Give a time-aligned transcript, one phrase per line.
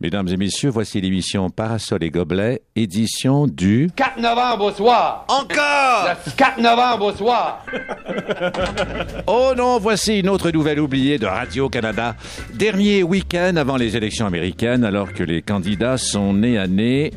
[0.00, 3.88] Mesdames et messieurs, voici l'émission Parasol et Gobelets, édition du...
[3.94, 5.24] 4 novembre au soir.
[5.28, 7.64] Encore Le 4 novembre au soir.
[9.26, 12.14] Oh non, voici une autre nouvelle oubliée de Radio-Canada.
[12.52, 17.12] Dernier week-end avant les élections américaines, alors que les candidats sont nés à nez.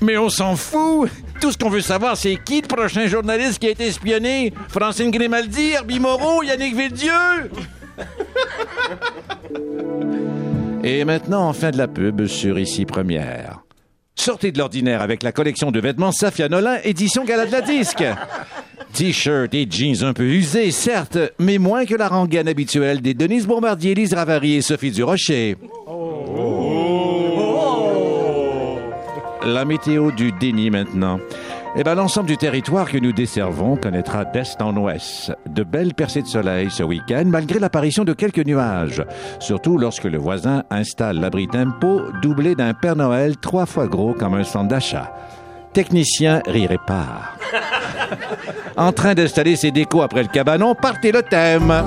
[0.00, 1.08] Mais on s'en fout!
[1.40, 4.52] Tout ce qu'on veut savoir, c'est qui le prochain journaliste qui a été espionné?
[4.68, 7.50] Francine Grimaldi, Herbie Moreau, Yannick Villedieu?
[10.84, 13.60] Et maintenant, en fin de la pub sur Ici Première.
[14.16, 18.04] Sortez de l'ordinaire avec la collection de vêtements Safia Nolin, édition Gala de la Disque.
[18.92, 23.46] T-shirt et jeans un peu usés, certes, mais moins que la rengaine habituelle des Denise
[23.46, 25.56] Bombardier, Lise Ravary et Sophie Durocher.
[29.46, 31.18] La météo du déni maintenant.
[31.74, 36.20] Eh ben, l'ensemble du territoire que nous desservons connaîtra d'est en ouest de belles percées
[36.20, 39.02] de soleil ce week-end, malgré l'apparition de quelques nuages.
[39.38, 44.34] Surtout lorsque le voisin installe l'abri tempo doublé d'un Père Noël trois fois gros comme
[44.34, 45.14] un centre d'achat.
[45.72, 47.32] Technicien rirait pas.
[48.76, 51.72] En train d'installer ses décos après le cabanon, partez le thème.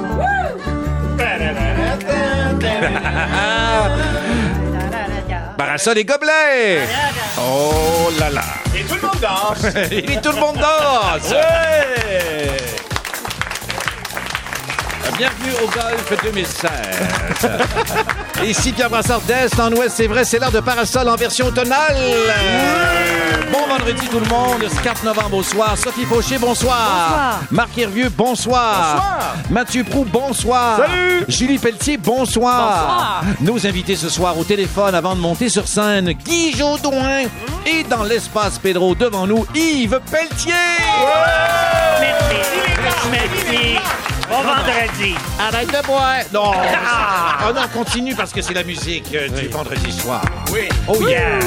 [5.57, 6.79] Parasol et gobelets!
[7.39, 8.64] Oh là là!
[8.77, 9.63] Et tout le monde danse!
[9.91, 11.29] Et tout le monde danse!
[11.29, 11.84] Bienvenue
[15.63, 16.69] au Golf 2016.
[18.43, 21.95] Ici Pierre Brassard d'Est, en Ouest, c'est vrai, c'est l'heure de Parasol en version automnale.
[23.51, 25.77] Bon vendredi tout le monde, ce 4 novembre au soir.
[25.77, 26.77] Sophie Fauché, bonsoir.
[26.77, 27.39] Bonsoir.
[27.51, 28.95] Marc Hervieux, bonsoir.
[28.95, 29.35] Bonsoir.
[29.49, 30.77] Mathieu Prou, bonsoir.
[30.77, 31.25] Salut.
[31.27, 33.23] Julie Pelletier, bonsoir.
[33.41, 37.23] Nos invités ce soir au téléphone avant de monter sur scène, Guy Jodoin.
[37.65, 40.53] Et dans l'espace Pedro devant nous, Yves Pelletier.
[41.99, 42.35] Merci.
[43.11, 44.14] Merci.
[44.29, 45.15] Bon vendredi.
[45.39, 46.15] Arrête de boire!
[46.33, 46.51] Non!
[46.55, 50.23] Ah non, continue parce que c'est la musique euh, du vendredi soir.
[50.51, 50.67] Oui.
[50.87, 51.39] Oh yeah!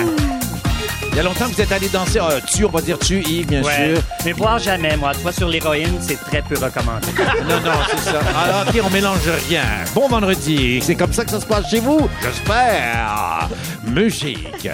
[1.11, 2.21] Il y a longtemps que vous êtes allé danser.
[2.21, 3.95] Euh, tu, on va dire tu, Yves, bien Ouais.
[3.95, 4.03] sûr.
[4.25, 5.11] Mais boire jamais, moi.
[5.21, 7.09] Toi, sur l'héroïne, c'est très peu recommandé.
[7.49, 8.21] Non, non, c'est ça.
[8.45, 9.63] Alors, OK, on mélange rien.
[9.95, 10.81] Bon vendredi.
[10.81, 12.09] C'est comme ça que ça se passe chez vous?
[12.23, 13.49] J'espère.
[13.85, 14.69] Musique.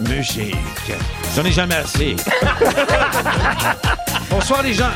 [0.00, 0.56] Musique.
[1.36, 2.16] J'en ai jamais assez.
[4.30, 4.90] Bonsoir, les gens.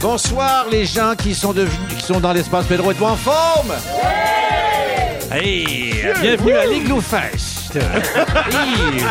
[0.00, 2.90] Bonsoir, les gens qui sont devenus, qui sont dans l'espace Pedro.
[2.90, 3.72] Êtes-vous en forme?
[5.32, 7.54] Hey, bienvenue à l'Igloo Fest.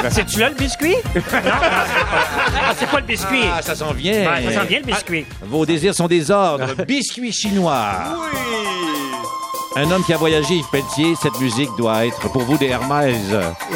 [0.09, 0.95] C'est-tu là, le biscuit?
[1.15, 1.21] non.
[1.33, 3.41] Ah, c'est quoi le biscuit?
[3.53, 4.31] Ah, ça s'en vient.
[4.31, 5.25] Ouais, ça sent bien, le biscuit.
[5.29, 6.73] Ah, vos désirs sont des ordres.
[6.87, 7.91] Biscuit chinois.
[8.33, 8.39] Oui.
[9.77, 13.17] Un homme qui a voyagé, Yves Pelletier, cette musique doit être pour vous des Hermès.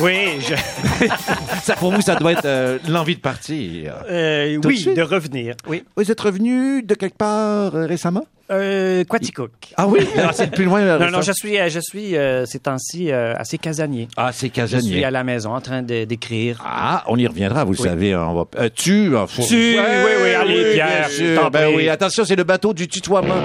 [0.02, 0.56] Oui, je...
[1.64, 3.96] Ça, pour vous, ça doit être euh, l'envie de partir.
[4.10, 5.56] euh, de oui, de revenir.
[5.68, 5.84] Oui.
[5.98, 8.26] Vous êtes revenu de quelque part euh, récemment?
[8.52, 9.52] Euh, Quaticook.
[9.78, 10.00] Ah oui?
[10.18, 10.80] Alors, c'est plus loin.
[10.82, 11.22] euh, Non, non, récent.
[11.22, 14.08] je suis, euh, je suis euh, ces temps-ci euh, assez casanier.
[14.18, 15.04] Ah, c'est Je suis casanier.
[15.06, 16.60] à la maison en train d'écrire.
[16.66, 17.88] Ah, on y reviendra, vous le Oui.
[17.88, 18.16] savez.
[18.16, 18.46] On va...
[18.58, 21.42] euh, tu, euh, faut- Tu, oui, oui, allez, Pierre, bien sûr.
[21.42, 23.36] t'en Ben oui, attention, c'est le bateau du tutoiement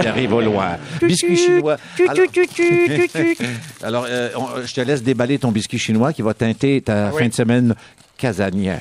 [0.00, 0.76] qui arrive au loin.
[1.02, 1.76] Biscuit chinois.
[2.00, 2.24] Alors,
[3.82, 7.28] Alors, euh, on- je te laisse déballer ton biscuit chinois qui va teinter ta fin
[7.28, 7.74] de semaine
[8.16, 8.80] casanière.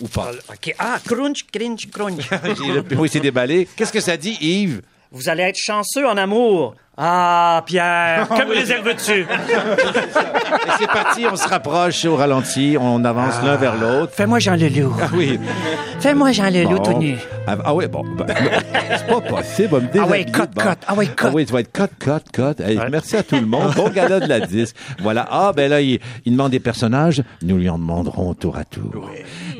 [0.00, 0.30] Ou pas.
[0.50, 0.74] OK.
[0.78, 2.22] Ah, crunch, crunch, crunch.
[2.58, 3.68] J'ai le- oui, c'est déballé.
[3.76, 4.82] Qu'est-ce que ça dit, Yves?
[5.10, 6.74] Vous allez être chanceux en amour.
[7.00, 9.20] Ah, Pierre, que me réserves-tu?
[9.20, 9.26] Et
[10.80, 14.12] c'est parti, on se rapproche au ralenti, on avance l'un vers l'autre.
[14.14, 14.92] Fais-moi Jean Leloup.
[15.00, 15.38] Ah oui.
[16.00, 16.82] Fais-moi Jean Leloup Bon.
[16.82, 17.16] tout nu.
[17.46, 18.02] Ah, ah oui, bon.
[18.16, 18.26] ben,
[18.96, 19.74] c'est pas possible.
[19.74, 20.32] on me Ah ouais, déshabille.
[20.32, 20.60] cut, Bon.
[20.62, 20.68] cut.
[20.88, 21.26] Ah ouais, cut.
[21.26, 22.62] Ah oui, tu vas être cut, cut, cut.
[22.62, 23.72] Hey, Merci à tout le monde.
[23.76, 24.74] Bon gala de la disque.
[25.00, 25.24] Voilà.
[25.30, 27.22] Ah, ben là, il, il demande des personnages.
[27.42, 29.08] Nous lui en demanderons tour à tour.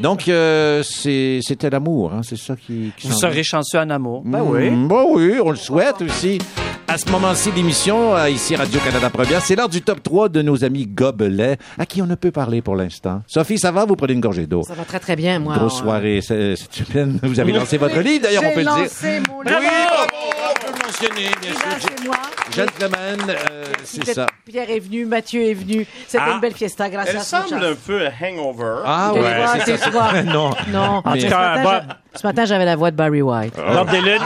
[0.02, 2.92] Donc, euh, c'est- c'était l'amour, hein, c'est ça qui...
[2.96, 4.22] qui Vous s'en serez chanceux en amour.
[4.24, 4.70] Ben Mm, oui.
[4.70, 6.38] Ben oui, on le souhaite aussi.
[6.90, 10.64] À ce moment-ci d'émission, euh, ici Radio-Canada Première, c'est l'heure du top 3 de nos
[10.64, 13.20] amis gobelets, à qui on ne peut parler pour l'instant.
[13.26, 13.84] Sophie, ça va?
[13.84, 14.62] Vous prenez une gorgée d'eau.
[14.66, 15.54] Ça va très, très bien, moi.
[15.56, 17.20] Grosse On- soirée ce- cette semaine.
[17.22, 18.76] Vous avez lancé votre livre, d'ailleurs, on peut le dire.
[18.78, 19.60] lancé mon Oui, livre.
[19.60, 20.06] bravo!
[20.50, 21.88] On peut le mentionner, bien Il est là sûr.
[21.88, 22.16] chez moi.
[22.56, 24.26] Gentleman, euh, c'est ça.
[24.46, 25.86] Pierre est venu, Mathieu est venu.
[26.06, 26.32] C'était Ah.
[26.34, 28.76] une belle fiesta, grâce Elle à semble un peu hangover.
[28.86, 29.20] Ah ouais,
[29.66, 30.12] c'est vois.
[30.22, 30.50] Non.
[30.72, 31.02] Non.
[31.04, 31.82] En tout cas,
[32.20, 33.54] Ce matin, j'avais la voix de Barry White.
[33.56, 34.20] Bob Dylan.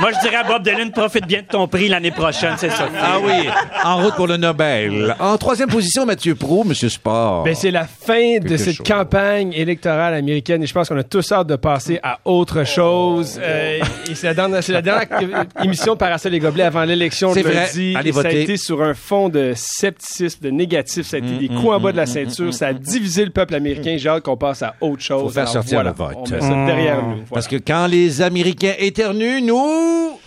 [0.00, 2.88] Moi, je dirais à Bob Dylan, profite bien de ton prix l'année prochaine, c'est ça.
[3.00, 3.48] Ah oui,
[3.84, 5.16] en route pour le Nobel.
[5.18, 7.44] En troisième position, Mathieu Pro, Monsieur Sport.
[7.44, 8.86] Ben, c'est la fin de cette chose.
[8.86, 13.40] campagne électorale américaine et je pense qu'on a tous hâte de passer à autre chose.
[13.42, 13.78] Euh,
[14.10, 15.06] et c'est la dernière, c'est la dernière
[15.64, 17.54] émission de Parasol et Gobelets avant l'élection de C'est vrai.
[17.54, 17.94] lundi.
[17.96, 18.42] Allez Et ça a voter.
[18.42, 21.06] été sur un fond de scepticisme, de négatif.
[21.06, 22.52] Ça a été des coups en bas de la ceinture.
[22.52, 23.96] Ça a divisé le peuple américain.
[23.98, 25.22] J'ai hâte qu'on passe à autre chose.
[25.22, 26.16] Faut faire Alors, sortir voilà, le vote.
[26.16, 27.22] On met ça derrière nous.
[27.28, 27.37] Voilà.
[27.38, 30.18] Parce que quand les Américains éternuent, nous...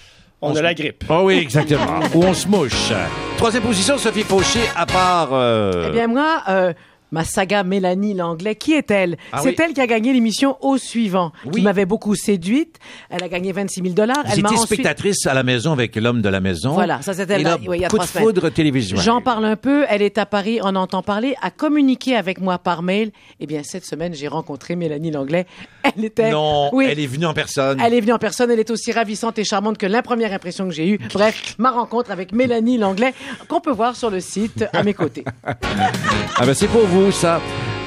[0.41, 1.03] on a la grippe.
[1.09, 1.99] Ah oui, exactement.
[2.15, 2.93] Ou on se mouche.
[3.35, 5.33] Troisième position, Sophie Fauché, à part...
[5.33, 6.71] euh, Eh bien, moi, euh,
[7.11, 8.55] ma saga Mélanie Langlais.
[8.55, 9.17] Qui est-elle?
[9.31, 9.55] Ah C'est oui.
[9.59, 11.51] elle qui a gagné l'émission Au suivant, Oui.
[11.55, 12.77] qui m'avait beaucoup séduite.
[13.09, 14.23] Elle a gagné 26 000 dollars.
[14.25, 14.61] Elle ensuite...
[14.61, 16.71] spectatrice à la maison avec l'homme de la maison.
[16.71, 18.49] Voilà, ça c'était là, oui, il y a coup de foudre.
[18.95, 19.85] J'en parle un peu.
[19.89, 23.11] Elle est à Paris, on entend parler, a communiqué avec moi par mail.
[23.39, 25.45] Eh bien, cette semaine, j'ai rencontré Mélanie Langlais.
[25.83, 26.31] Elle était.
[26.31, 26.87] Non, oui.
[26.89, 27.81] elle est venue en personne.
[27.83, 30.67] Elle est venue en personne, elle est aussi ravissante et charmante que la première impression
[30.67, 30.99] que j'ai eue.
[31.13, 33.13] Bref, ma rencontre avec Mélanie Langlais,
[33.47, 35.25] qu'on peut voir sur le site à mes côtés.
[35.43, 37.41] Ah ben c'est pour vous ça.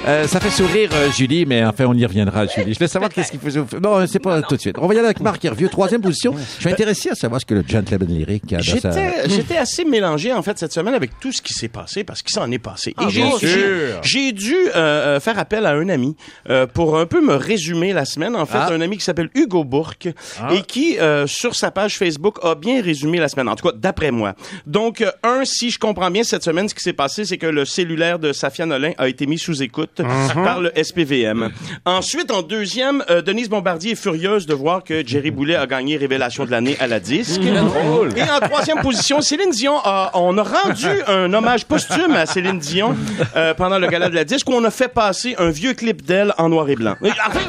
[0.06, 2.74] Euh, ça fait sourire euh, Julie, mais enfin on y reviendra Julie.
[2.74, 3.48] Je vais savoir qu'est-ce qu'il faut.
[3.80, 4.76] Non, c'est pas tout de suite.
[4.78, 6.34] On va y aller avec Marc Hervieux, troisième position.
[6.36, 8.90] Je suis intéressé à savoir ce que le gentleman lyrique a dans sa...
[8.90, 12.20] J'étais, j'étais assez mélangé en fait cette semaine avec tout ce qui s'est passé parce
[12.20, 12.92] qu'il s'en est passé.
[12.98, 14.00] Ah, Et j'ai, bien j'ai- sûr.
[14.02, 16.16] j'ai dû euh, faire appel à un ami
[16.50, 18.36] euh, pour un peu me résumer la semaine.
[18.36, 18.72] En fait, Ah.
[18.72, 20.08] un ami qui s'appelle Hugo Bourque
[20.52, 23.48] et qui euh, sur sa page Facebook a bien résumé la semaine.
[23.48, 24.34] En tout cas, d'après moi.
[24.66, 27.64] Donc, un, si je comprends bien cette semaine, ce qui s'est passé, c'est que le
[27.64, 30.00] cellulaire de Safia Nolin a été mis sous écoute
[30.34, 31.50] par le SPVM.
[31.84, 35.96] Ensuite, en deuxième, euh, Denise Bombardier est furieuse de voir que Jerry Boulet a gagné
[35.96, 37.40] Révélation de l'année à la disque.
[37.42, 42.58] Et en troisième position, Céline Dion, a- on a rendu un hommage posthume à Céline
[42.58, 42.94] Dion
[43.36, 46.04] euh, pendant le gala de la disque où on a fait passer un vieux clip
[46.04, 46.94] d'elle en noir et blanc.
[47.02, 47.40] Enfin,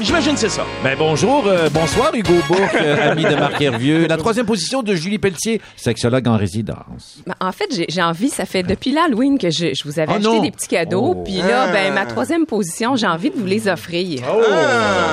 [0.00, 0.64] j'imagine que c'est ça.
[0.82, 4.06] Ben bonjour, euh, bonsoir Hugo Bourque, euh, ami de Marc Hervieux.
[4.08, 7.18] La troisième position de Julie Pelletier, sexologue en résidence.
[7.26, 10.12] Ben, en fait, j'ai j'ai envie, ça fait depuis l'Halloween que je, je vous avais
[10.12, 10.42] Oh acheté non.
[10.42, 11.14] des petits cadeaux.
[11.18, 11.22] Oh.
[11.24, 14.20] Puis là, ben, ma troisième position, j'ai envie de vous les offrir.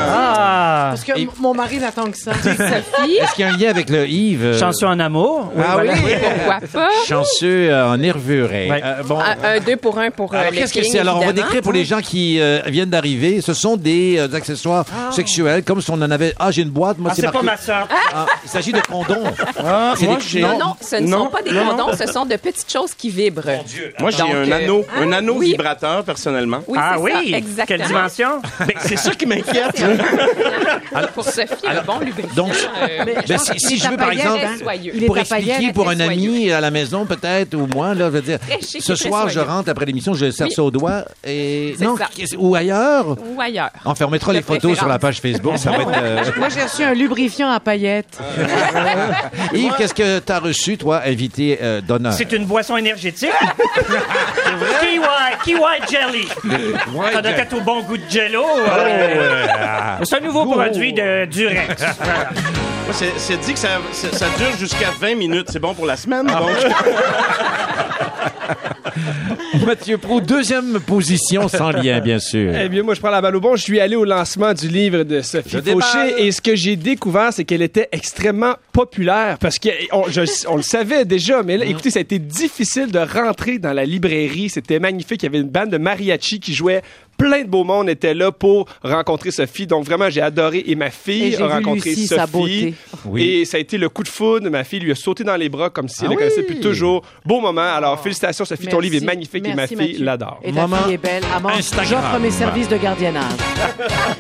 [0.09, 0.88] Ah!
[0.92, 2.33] Parce que mon mari n'attend que ça.
[2.44, 4.44] Sophie, Est-ce qu'il y a un lien avec le Yves?
[4.44, 5.51] euh, Chanceux en amour?
[5.56, 5.94] Oui, Ah voilà.
[5.94, 6.12] oui?
[6.21, 6.89] pourquoi pas?
[7.07, 8.69] Chanceux euh, en nervuré.
[8.69, 8.81] Ouais.
[8.83, 9.19] Euh, bon.
[9.19, 11.00] Un, un deux pour un pour euh, Alors, qu'est-ce que c'est?
[11.00, 13.42] Alors, on va décrire pour les gens qui euh, viennent d'arriver.
[13.42, 16.33] Ce sont des euh, accessoires sexuels, comme si on en avait.
[16.39, 17.88] Ah, j'ai une boîte, moi, Ah, c'est c'est pas ma soeur.
[18.13, 19.24] Ah, il s'agit de condoms.
[19.63, 21.25] Ah, C'est moi, des- Non, non, ce ne Non.
[21.25, 23.44] sont pas des condoms, ce sont de petites choses qui vibrent.
[24.00, 25.46] moi, j'ai Donc, un euh, anneau, un anneau oui.
[25.51, 26.61] Vibrateur, personnellement.
[26.67, 27.31] Oui, ah c'est oui?
[27.31, 27.65] ça, exactement.
[27.67, 28.41] Quelle dimension?
[28.59, 29.83] Ben, c'est ça qui m'inquiète.
[31.13, 32.33] Pour Sophie, un bon lubrifiant.
[32.35, 32.51] donc,
[32.81, 34.55] euh, Ben, si, je veux, par exemple, hein.
[35.05, 38.39] Pour expliquer pour un ami à la maison, peut-être, ou moi, là, je veux dire,
[38.61, 40.53] chic ce soir, je rentre après l'émission, je serre Oui.
[40.53, 41.75] ça au doigt, et...
[41.77, 41.95] C'est Non,
[42.38, 43.15] ou ailleurs?
[43.35, 43.69] Ou ailleurs.
[43.85, 45.91] Enfin, on mettra les photos sur la page Facebook, ça va être...
[45.95, 48.19] euh, Moi, j'ai reçu un lubrifiant à paillettes.
[49.53, 52.13] Yves, qu'est-ce que t'as reçu, toi, invité euh, d'honneur?
[52.13, 53.29] C'est une boisson énergétique.
[55.44, 56.27] Kiwi, Kiwi Jelly?
[57.13, 58.45] Ça doit être au bon goût de jello.
[58.69, 59.45] euh,
[60.03, 61.83] C'est un nouveau produit de Durex.
[62.00, 62.29] Voilà.
[62.85, 63.68] Moi, c'est, c'est dit que ça,
[64.38, 65.47] dure jusqu'à 20 minutes.
[65.51, 66.51] C'est bon pour la semaine, donc.
[69.65, 72.53] Mathieu Pro, deuxième position, sans lien, bien sûr.
[72.55, 73.55] Eh bien, moi, je prends la balle au bon.
[73.55, 75.57] Je suis allé au lancement du livre de Sophie.
[75.57, 80.03] Fauché et ce que j'ai découvert, c'est qu'elle était extrêmement populaire parce qu'on
[80.47, 83.85] on le savait déjà, mais là, écoutez, ça a été difficile de rentrer dans la
[83.85, 84.49] librairie.
[84.49, 85.23] C'était magnifique.
[85.23, 86.81] Il y avait une bande de mariachi qui jouait.
[87.18, 89.66] Plein de beau monde était là pour rencontrer Sophie.
[89.68, 90.64] Donc, vraiment, j'ai adoré.
[90.68, 92.19] Et ma Et fille j'ai a rencontré Lucie, Sophie.
[92.19, 92.74] sa beauté.
[93.06, 93.24] Oui.
[93.24, 94.50] Et ça a été le coup de foudre.
[94.50, 96.46] Ma fille lui a sauté dans les bras comme si elle Ah la connaissait oui.
[96.50, 97.02] depuis toujours.
[97.25, 97.62] Beau moment.
[97.62, 98.68] Alors, félicitations, Sophie.
[98.68, 100.40] Ton livre est magnifique et ma fille l'adore.
[100.44, 101.24] Et ta Maman, fille est belle.
[101.58, 101.88] Instagram.
[101.90, 103.34] j'offre mes services de gardiennage.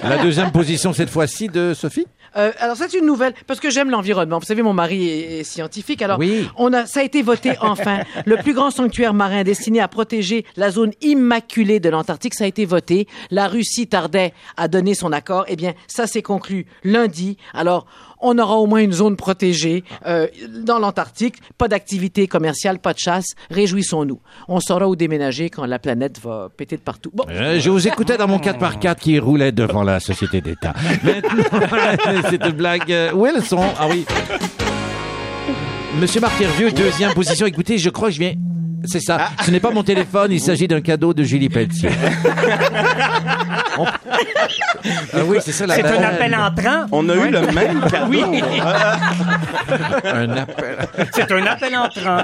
[0.03, 2.07] La deuxième position, cette fois-ci, de Sophie?
[2.37, 4.39] Euh, alors, c'est une nouvelle, parce que j'aime l'environnement.
[4.39, 6.01] Vous savez, mon mari est, est scientifique.
[6.01, 6.47] Alors, Oui.
[6.55, 7.99] on a, ça a été voté enfin.
[8.25, 12.47] le plus grand sanctuaire marin destiné à protéger la zone immaculée de l'Antarctique, ça a
[12.47, 13.07] été voté.
[13.31, 15.45] La Russie tardait à donner son accord.
[15.47, 17.37] Eh bien, ça s'est conclu lundi.
[17.53, 17.85] Alors,
[18.19, 20.27] on aura au moins une zone protégée euh,
[20.63, 21.35] dans l'Antarctique.
[21.57, 23.27] Pas d'activité commerciale, pas de chasse.
[23.51, 24.19] Réjouissons-nous.
[24.47, 27.11] On saura où déménager quand la planète va péter de partout.
[27.13, 30.73] Bon, Euh, je vous écoutais dans mon 4x4 qui roulait devant la Société d'État.
[31.03, 32.91] Maintenant, c'est une blague.
[32.91, 33.59] Euh, Où est le son?
[33.79, 34.05] Ah oui.
[35.99, 37.45] Monsieur Marc Hervieux, deuxième position.
[37.47, 38.33] Écoutez, je crois que je viens...
[38.85, 39.29] C'est ça.
[39.43, 41.89] Ce n'est pas mon téléphone, il s'agit d'un cadeau de Julie Pelletier.
[43.77, 43.85] On-
[45.13, 46.85] Ah oui, c'est ça la C'est un appel entrant.
[46.91, 48.05] On a eu le même cadeau.
[48.09, 48.23] Oui,
[50.05, 50.77] Un appel.
[51.13, 52.23] c'est un appel entrant.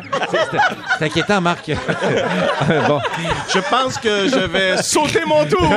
[0.97, 1.71] C'est inquiétant, Marc.
[2.87, 2.99] bon.
[3.53, 5.69] Je pense que je vais sauter mon tour.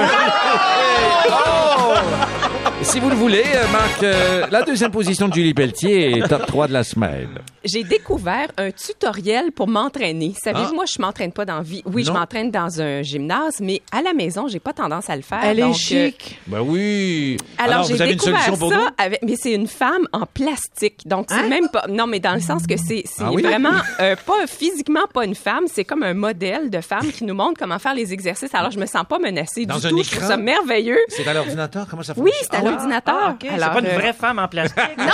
[2.82, 6.46] Si vous le voulez, euh, Marc, euh, la deuxième position de Julie Pelletier est top
[6.46, 7.30] 3 de la semaine.
[7.64, 10.34] J'ai découvert un tutoriel pour m'entraîner.
[10.40, 10.74] Savez-vous, Ah.
[10.74, 11.82] moi, je m'entraîne pas dans la vie.
[11.84, 15.22] Oui, je m'entraîne dans un gymnase, mais à la maison, j'ai pas tendance à le
[15.22, 15.40] faire.
[15.42, 16.38] elle est donc, euh, chic.
[16.46, 17.38] Ben oui.
[17.58, 18.86] Alors, j'ai vous avez une découvert solution pour ça nous?
[18.98, 21.00] avec, mais c'est une femme en plastique.
[21.08, 21.48] Donc, c'est Hein?
[21.48, 23.42] même pas, non, mais dans le sens que c'est, Ah oui?
[23.42, 27.34] vraiment, euh, pas, physiquement pas une femme, c'est comme un modèle de femme qui nous
[27.34, 28.54] montre comment faire les exercices.
[28.54, 29.96] Alors, je me sens pas menacée Dans du un tout.
[29.96, 30.16] Je écran?
[30.18, 30.98] trouve ça merveilleux.
[31.08, 31.86] C'est à l'ordinateur?
[31.90, 32.48] Comment ça Oui, fonctionne?
[32.52, 32.74] c'est à Ah oui?
[32.74, 33.34] l'ordinateur.
[33.40, 34.76] C'est pas une euh, vraie femme en plastique.
[34.98, 35.12] Non,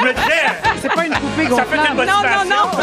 [0.00, 2.06] Je me disais, C'est pas une poupée ça fait une gonflable.
[2.06, 2.78] Non, non, non.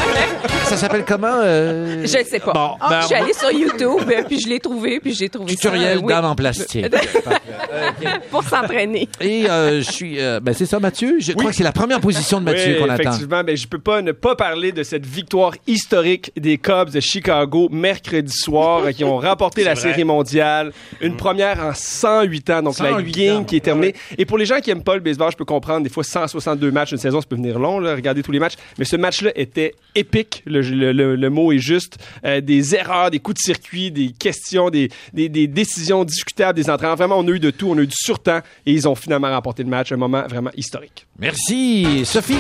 [0.63, 1.27] Ça s'appelle comment?
[1.43, 2.53] euh, Je ne sais pas.
[2.53, 5.27] Bon, Ah, ben, je suis allée sur YouTube, euh, puis je l'ai trouvé, puis j'ai
[5.29, 5.93] trouvé Tutoriel ça.
[5.96, 6.86] euh, oui, dame en plastique.
[8.31, 9.08] Pour s'entraîner.
[9.20, 10.20] Et euh, je suis.
[10.20, 11.17] euh, ben c'est ça, Mathieu?
[11.20, 13.03] Je crois que c'est la première position de Mathieu Oui, qu'on attend.
[13.03, 17.00] effectivement, mais je peux pas ne pas parler de cette victoire historique des Cubs de
[17.00, 19.81] Chicago mercredi soir euh, qui ont remporté la vrai.
[19.81, 23.94] série mondiale, une première en 108 ans, donc la 108 game qui est terminée.
[24.18, 26.72] Et pour les gens qui aiment pas le baseball, je peux comprendre des fois 162
[26.72, 29.32] matchs une saison, ça peut venir long, là, regarder tous les matchs, mais ce match-là
[29.36, 33.42] était épique, le, le- le- le mot est juste, Euh, des erreurs, des coups de
[33.44, 36.96] circuit, des questions, des, des, des décisions discutables des entraîneurs.
[36.96, 39.30] Vraiment, on a eu de tout, on a eu du surtemps et ils ont finalement
[39.30, 41.08] remporté le match, un moment vraiment historique.
[41.20, 42.06] Merci.
[42.06, 42.36] Sophie,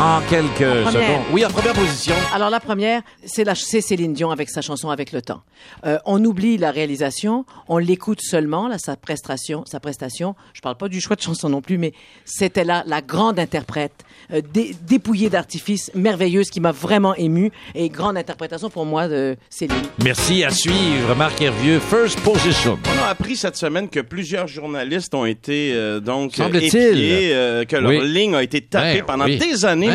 [0.00, 1.24] en quelques secondes.
[1.32, 2.14] Oui, en première position.
[2.34, 5.42] Alors la première, c'est la c'est Céline Dion avec sa chanson Avec le temps.
[5.84, 10.34] Euh, on oublie la réalisation, on l'écoute seulement, là, sa prestation, sa prestation.
[10.54, 11.92] Je parle pas du choix de chanson non plus, mais
[12.24, 13.92] c'était là la grande interprète,
[14.32, 19.36] euh, dé- dépouillée d'artifice, merveilleuse, qui m'a vraiment émue et grande interprétation pour moi de
[19.50, 19.76] Céline.
[20.02, 21.14] Merci à suivre.
[21.14, 22.78] Marc Hervieux, first position.
[22.98, 27.76] On a appris cette semaine que plusieurs journalistes ont été euh, donc épiés, euh, que
[27.76, 28.08] leur Oui.
[28.08, 29.36] ligne a été tapée Ben, pendant oui.
[29.36, 29.89] des années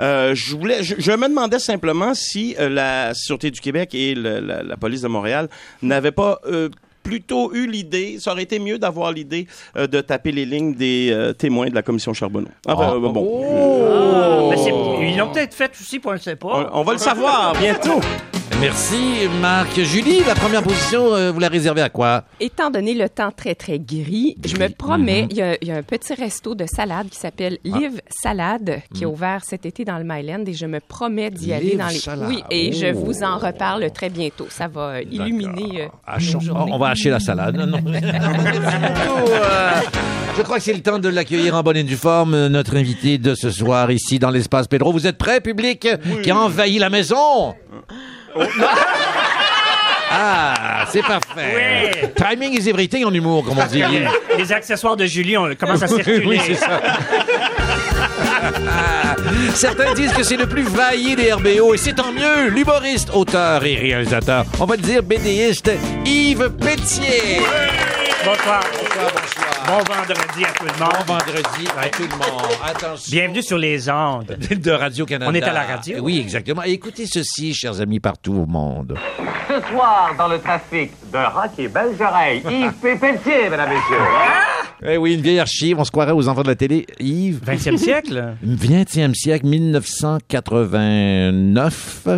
[0.00, 5.02] Euh, je me demandais simplement si euh, la sûreté du Québec et la, la police
[5.02, 5.48] de Montréal
[5.82, 6.68] n'avaient pas euh,
[7.06, 9.46] plutôt eu l'idée, ça aurait été mieux d'avoir l'idée
[9.76, 12.48] euh, de taper les lignes des euh, témoins de la commission Charbonneau.
[12.66, 12.94] Enfin, Ah.
[12.94, 16.68] euh, bon, Ah, ben, c'est- ils l'ont peut-être fait aussi, puis on ne sait pas.
[16.72, 18.00] on, on va le savoir bientôt.
[18.58, 18.96] Merci,
[19.42, 19.78] Marc.
[19.82, 22.24] Julie, la première position, euh, vous la réservez à quoi?
[22.40, 25.70] Étant donné le temps très, très gris, je me promets, il y, a- il y
[25.72, 29.84] a un petit resto de salade qui s'appelle Live Salade qui est ouvert cet été
[29.84, 31.98] dans le Myland et je me promets d'y aller dans les...
[31.98, 32.28] Salade.
[32.30, 33.04] Oui, et je Oh.
[33.04, 34.46] vous en reparle très bientôt.
[34.48, 36.72] Ça va illuminer euh, Achons- nos journées.
[36.72, 37.56] on va hacher la salade.
[37.56, 37.78] Non, non.
[39.08, 39.70] Oh, euh,
[40.36, 42.76] Je crois que c'est le temps de l'accueillir en bonne et due forme, euh, notre
[42.76, 44.92] invité de ce soir ici dans l'espace Pedro.
[44.92, 45.88] Vous êtes prêts, public,
[46.22, 47.54] qui a envahi la maison?
[50.18, 51.20] Ah, c'est parfait.
[51.36, 52.08] Oui.
[52.16, 53.82] Timing is everything en humour, comme on dit.
[53.82, 54.06] Les,
[54.38, 56.24] les accessoires de Julie on, commencent à circuler.
[56.26, 56.80] Oui, c'est ça.
[59.54, 62.48] Certains disent que c'est le plus vaillé des RBO et c'est tant mieux.
[62.48, 65.70] L'humoriste, auteur et réalisateur, on va le dire bédéiste,
[66.04, 67.40] Yves Pétier.
[68.24, 68.60] Bonsoir.
[69.66, 71.06] Bon vendredi à tout le Bon monde.
[71.06, 72.42] vendredi à tout le monde.
[72.64, 73.10] Attention.
[73.10, 74.36] Bienvenue sur les ondes.
[74.50, 75.30] de Radio-Canada.
[75.30, 75.98] On est à la radio.
[76.00, 76.62] Oui, exactement.
[76.64, 78.96] Et écoutez ceci, chers amis partout au monde.
[79.56, 83.96] Ce soir, dans le trafic de Rock et Belles Oreilles, Yves Pépeltier, mesdames et messieurs.
[84.84, 86.84] Eh oui, une vieille archive, on se croirait aux enfants de la télé.
[87.00, 88.34] Yves, 20e siècle?
[88.46, 92.08] 20e siècle, 1989.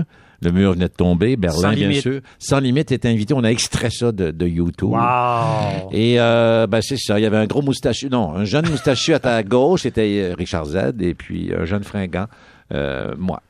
[0.42, 2.22] Le mur venait de tomber, Berlin, bien sûr.
[2.40, 3.34] Sans limite est invité.
[3.34, 4.90] On a extrait ça de, de YouTube.
[4.90, 5.90] Wow.
[5.92, 7.20] Et euh, ben c'est ça.
[7.20, 10.34] Il y avait un gros moustachu, non, un jeune moustachu à ta gauche, c'était euh,
[10.36, 12.26] Richard Z, et puis un jeune fringant,
[12.72, 13.40] euh, moi.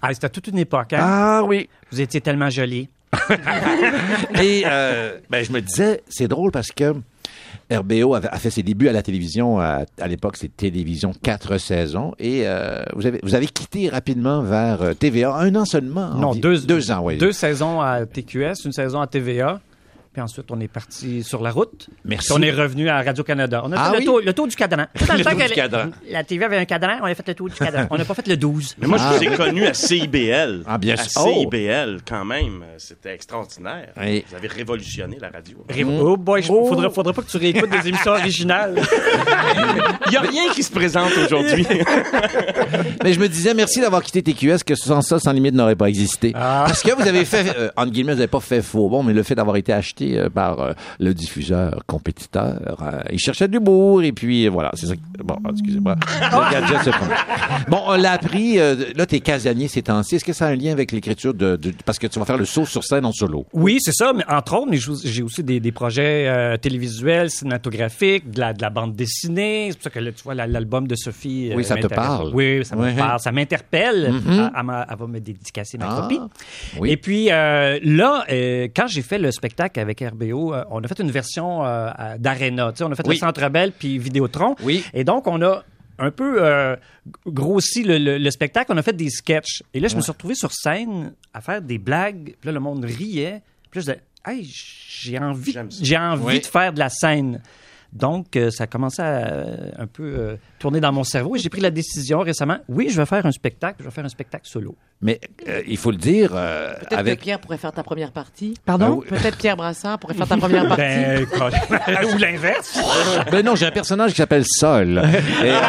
[0.00, 1.00] Ah, c'était toute une époque, hein?
[1.02, 1.68] Ah oui.
[1.90, 2.88] Vous étiez tellement jolie.
[4.42, 6.94] Et euh, ben, je me disais, c'est drôle parce que
[7.70, 9.60] RBO a fait ses débuts à la télévision.
[9.60, 12.14] À, à l'époque, c'était télévision quatre saisons.
[12.18, 16.14] Et euh, vous, avez, vous avez quitté rapidement vers euh, TVA, un an seulement.
[16.14, 17.18] Non, deux, deux ans, oui.
[17.18, 19.60] Deux saisons à TQS, une saison à TVA.
[20.18, 21.86] Puis ensuite, on est parti sur la route.
[22.04, 22.26] Merci.
[22.26, 23.62] Puis on est revenu à Radio-Canada.
[23.64, 24.00] On a Ah fait oui?
[24.00, 24.86] le, tour, le tour du cadran.
[24.98, 25.90] Tout dans Le temps tour que du la- cadran.
[26.10, 27.86] La TV avait un cadran, on a fait le tour du cadran.
[27.88, 28.74] On n'a pas fait le 12.
[28.80, 29.12] Mais moi, Ah.
[29.12, 30.64] je vous ai connu à CIBL.
[30.66, 31.22] Ah, bien à sûr.
[31.24, 31.32] Oh.
[31.42, 32.64] CIBL, quand même.
[32.78, 33.90] C'était extraordinaire.
[33.96, 34.24] Oui.
[34.28, 35.58] Vous avez révolutionné la radio.
[35.68, 38.74] Ré- Oh boy, je- faudrait, faudrait pas que tu réécoutes des émissions originales.
[40.06, 41.64] Il n'y a rien qui se présente aujourd'hui.
[43.04, 45.88] Mais je me disais, merci d'avoir quitté TQS, que sans ça, Sans Limite n'aurait pas
[45.88, 46.32] existé.
[46.34, 46.64] Ah.
[46.66, 49.12] Parce que vous avez fait, euh, entre guillemets, vous n'avez pas fait faux bon, mais
[49.12, 53.52] le fait d'avoir été acheté euh, par euh, le diffuseur compétiteur, euh, il cherchait de
[53.52, 54.94] l'humour, et puis voilà, c'est ça.
[55.24, 55.96] Bon, excusez-moi.
[56.20, 57.06] Le gadget se prend.
[57.68, 60.16] Bon, on l'a appris, là, t'es casanier ces temps-ci.
[60.16, 62.38] Est-ce que ça a un lien avec l'écriture de, de- Parce que tu vas faire
[62.38, 63.46] le saut sur scène en solo?
[63.52, 68.30] Oui, c'est ça, mais entre autres, mais j'ai aussi des, des projets euh, télévisuels, cinématographiques,
[68.30, 69.68] de la, de la bande dessinée.
[69.70, 71.50] C'est pour ça que là, tu vois, la- l'album de Sophie.
[71.50, 72.30] euh, Oui, ça te parle.
[72.34, 73.20] Oui, ça me parle.
[73.20, 74.12] Ça m'interpelle.
[74.12, 74.50] Mhm.
[74.56, 76.20] Elle- elle, va me dédicacer ma Ah, copie.
[76.78, 76.90] oui.
[76.90, 78.24] Et puis euh, là,
[78.74, 82.72] quand j'ai fait le spectacle avec RBO, euh, on a fait une version euh, d'Arena.
[82.80, 83.14] On a fait Oui.
[83.16, 84.54] le Centre Bell puis Vidéotron.
[84.62, 84.84] Oui.
[84.94, 85.62] Et donc, on a
[85.98, 86.76] un peu euh,
[87.26, 88.70] grossi le, le- le spectacle.
[88.72, 89.62] On a fait des sketchs.
[89.74, 92.34] Et là, je me suis retrouvé sur scène à faire des blagues.
[92.40, 93.42] Puis là, le monde riait.
[93.70, 96.40] Puis là, je disais, hey, j'ai envie, j'ai envie Oui.
[96.40, 97.40] de faire de la scène.
[97.92, 101.36] Donc, euh, ça a commencé à euh, un peu tourner dans mon cerveau.
[101.36, 103.76] Et j'ai pris la décision récemment, oui, je vais faire un spectacle.
[103.80, 104.76] Je vais faire un spectacle solo.
[105.00, 107.18] Mais euh, il faut le dire, euh, Peut-être avec...
[107.18, 108.54] que Pierre pourrait faire ta première partie.
[108.64, 109.00] Pardon?
[109.08, 110.82] Peut-être Pierre Brassard pourrait faire ta première partie.
[110.88, 112.78] Ben, quoi- ou l'inverse.
[113.30, 114.98] Ben non, j'ai un personnage qui s'appelle Sol.
[115.42, 115.60] Et, euh.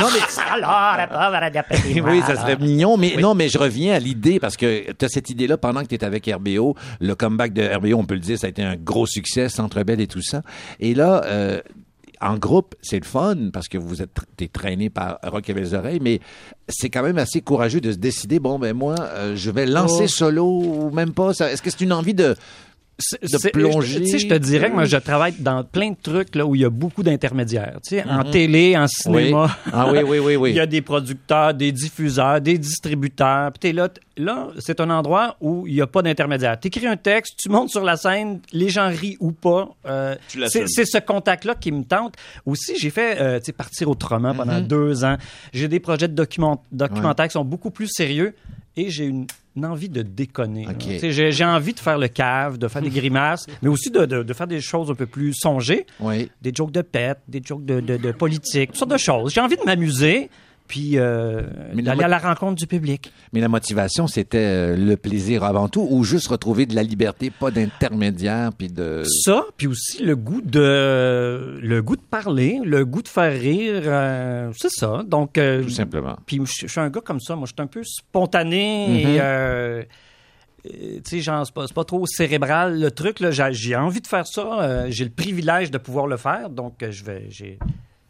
[0.00, 4.92] Non, mais oui, ça serait mignon, mais non, mais je reviens à l'idée parce que
[4.92, 6.74] tu as cette idée-là pendant que tu es avec RBO.
[7.00, 9.82] Le comeback de RBO, on peut le dire, ça a été un gros succès, Centre
[9.82, 10.42] Bell et tout ça.
[10.80, 11.60] Et là, euh,
[12.20, 15.74] en groupe, c'est le fun parce que vous êtes t'es traîné par Rock et les
[15.74, 16.20] oreilles, mais
[16.68, 18.38] c'est quand même assez courageux de se décider.
[18.38, 20.08] Bon, ben moi, euh, je vais lancer Oh.
[20.08, 21.34] solo ou même pas.
[21.34, 22.34] Ça- Est-ce que c'est une envie de
[23.22, 24.00] de c'est- plonger.
[24.02, 26.54] Tu sais, je te dirais que moi, je travaille dans plein de trucs là, où
[26.54, 27.78] il y a beaucoup d'intermédiaires.
[27.86, 29.50] Tu sais, en télé, en cinéma.
[29.66, 29.70] Oui.
[29.72, 30.50] Ah oui, oui, oui, oui.
[30.52, 33.52] Il y a des producteurs, des diffuseurs, des distributeurs.
[33.52, 36.58] Puis t'es là, là, c'est un endroit où il n'y a pas d'intermédiaire.
[36.58, 39.68] Tu écris un texte, tu montes sur la scène, les gens rient ou pas.
[39.86, 40.14] Euh,
[40.48, 42.14] c'est c'est ce contact-là qui me tente.
[42.46, 45.16] Aussi, j'ai fait euh, tu sais, partir autrement pendant deux ans.
[45.52, 48.34] J'ai des projets de document- documentaires qui sont beaucoup plus sérieux
[48.76, 50.64] et j'ai une, une envie de déconner.
[50.64, 50.72] là.
[50.72, 50.78] Ok.
[50.78, 54.04] Tu sais, J'ai envie de faire le cave, de faire des grimaces, mais aussi de,
[54.04, 56.30] de- de faire des choses un peu plus songées Oui.
[56.42, 59.32] des jokes de pète, des jokes de, de, de politique, toutes sortes de choses.
[59.32, 60.28] J'ai envie de m'amuser,
[60.66, 61.42] puis euh,
[61.74, 63.12] d'aller à la rencontre du public.
[63.32, 67.30] Mais la motivation, c'était euh, le plaisir avant tout, ou juste retrouver de la liberté,
[67.30, 69.02] pas d'intermédiaire, puis de.
[69.24, 73.82] Ça, puis aussi le goût de le goût de parler, le goût de faire rire,
[73.86, 75.02] euh, c'est ça.
[75.06, 76.16] Donc, euh, Tout simplement.
[76.26, 77.36] puis je je suis un gars comme ça.
[77.36, 79.82] Moi, je suis un peu spontané et euh,
[80.64, 83.18] tu sais, genre, c'est pas, trop cérébral le truc.
[83.30, 84.62] J'ai, j'ai envie de faire ça.
[84.62, 87.28] euh, j'ai le privilège de pouvoir le faire, donc euh, je vais,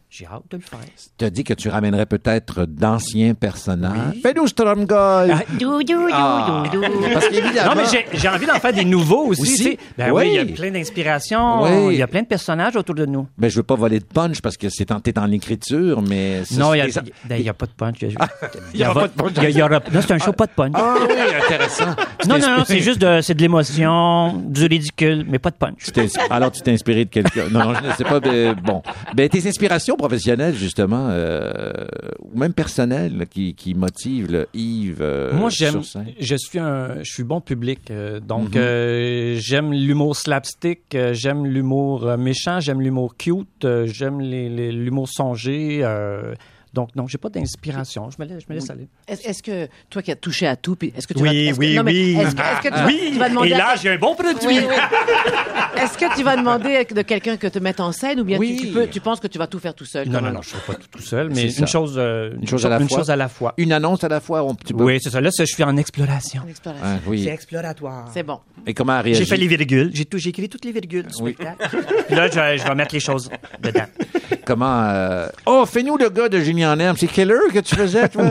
[0.09, 0.79] j'ai, hâte de le faire.
[1.17, 4.15] Tu as dit que tu ramènerais peut-être d'anciens personnages.
[4.23, 5.31] Fais-nous Stromgold!
[5.33, 6.63] Ah, Dou, dou, Ah.
[6.71, 6.93] dou, dou, dou.
[7.13, 7.75] Parce qu'évidemment.
[7.75, 9.77] Non, mais j'ai, j'ai envie d'en faire des nouveaux aussi.
[9.97, 10.23] Ben Oui.
[10.23, 11.61] oui, il y a plein d'inspirations.
[11.63, 11.93] Oui.
[11.95, 13.27] Il y a plein de personnages autour de nous.
[13.37, 16.43] Ben, je veux pas voler de punch parce que c'est en, t'es en écriture, mais.
[16.45, 17.97] c'est- non, il n'y a, ben, a pas de punch.
[18.01, 18.27] Il y a,
[18.73, 19.31] Il y aura pas de punch.
[19.35, 20.71] y a- il y aura- non, c'est un show, pas de punch.
[20.75, 21.13] Ah oui,
[21.45, 21.85] intéressant.
[22.27, 25.91] Non, non, non, c'est juste de, c'est de l'émotion, du ridicule, mais pas de punch.
[26.29, 27.49] Alors, tu t'es inspiré de quelqu'un.
[27.51, 28.19] Non, non, je ne sais pas.
[28.21, 28.81] mais bon.
[29.13, 31.71] Ben, tes inspirations professionnelles, justement, euh,
[32.21, 35.01] ou même personnelles, là, qui, qui motivent le Yves.
[35.01, 35.81] euh, Moi, j'aime,
[36.19, 39.37] je suis un, je suis bon public, euh, donc Mhm.
[39.39, 45.83] j'aime l'humour slapstick, j'aime l'humour méchant, j'aime l'humour cute, j'aime les- les- l'humour songé.
[46.77, 48.09] Donc, non, j'ai pas d'inspiration.
[48.11, 48.87] Je me laisse, je me laisse aller.
[49.07, 51.55] Est-ce que toi qui as touché à tout, puis est-ce que tu Oui, vas, est-ce
[51.55, 52.11] que- oui, non, mais oui.
[52.19, 54.37] Est-ce est-ce que tu, vas, tu vas demander Et à- là, j'ai un bon produit.
[54.45, 54.75] Oui, oui.
[55.81, 58.57] Est-ce que tu vas demander de quelqu'un que te mette en scène ou bien Oui.
[58.59, 60.07] tu, tu peux, tu penses que tu vas tout faire tout seul?
[60.09, 62.47] Non, non, non, je serai pas tout, tout seul, mais C'est une chose, euh, Une
[62.47, 62.97] chose à la une fois.
[62.99, 63.53] chose à la fois.
[63.57, 64.43] Une annonce à la fois.
[64.43, 65.21] On, tu peux- Oui, c'est ça.
[65.21, 66.41] Là, ça, je suis en exploration.
[66.83, 67.27] Ah, oui.
[67.27, 68.09] exploratoire.
[68.13, 68.39] C'est bon.
[68.65, 69.23] Et comment réagir?
[69.23, 69.91] J'ai fait les virgules.
[69.93, 71.33] J'ai tout, j'ai écrit toutes les virgules du Oui.
[71.33, 71.77] spectacle.
[72.07, 73.29] Puis là, je, vais- je vais mettre les choses
[73.61, 73.85] dedans.
[74.47, 74.83] Comment.
[74.89, 76.95] euh, Oh, fais-nous le gars de Génie en herbe.
[76.97, 78.23] C'est Keller que tu faisais, toi?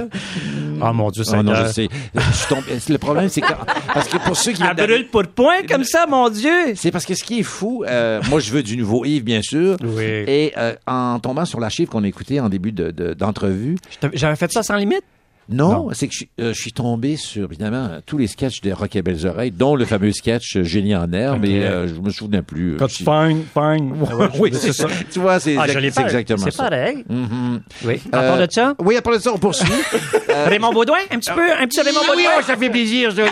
[0.80, 1.88] Oh mon Dieu, ça Oh non, je sais.
[2.14, 3.52] Je Le problème, c'est que.
[3.92, 4.62] Parce que pour ceux qui.
[4.62, 6.74] Elle brûle pour point comme ça, mon Dieu.
[6.74, 9.42] C'est parce que ce qui est fou, euh, moi je veux du nouveau Yves bien
[9.42, 10.02] sûr, Oui.
[10.04, 14.16] et euh, en tombant sur l'archive qu'on a écouté en début de- de- d'entrevue, t'avais-
[14.16, 15.02] J'avais fait ça sans limite.
[15.48, 15.88] Non, Non.
[15.92, 18.96] c'est que je, suis- euh, je suis tombé sur évidemment tous les sketchs de Rock
[18.96, 22.10] et Belles Oreilles, dont le fameux sketch euh, Génie en herbe, mais euh, je me
[22.10, 22.74] souviens plus.
[22.74, 23.94] euh, Quand je- fine, fine.
[24.38, 24.86] oui, c'est ça.
[25.12, 27.04] Tu vois, c'est Ah, c'est exactement C'est pareil.
[27.08, 27.60] Mhm.
[27.84, 28.00] Oui.
[28.12, 29.66] À Euh, part de ça, Oui, à part de ça, on poursuit.
[30.46, 32.30] Raymond Baudouin, un petit peu, un petit Raymond Oui, Baudouin?
[32.38, 33.30] oh, ça fait plaisir, Yves.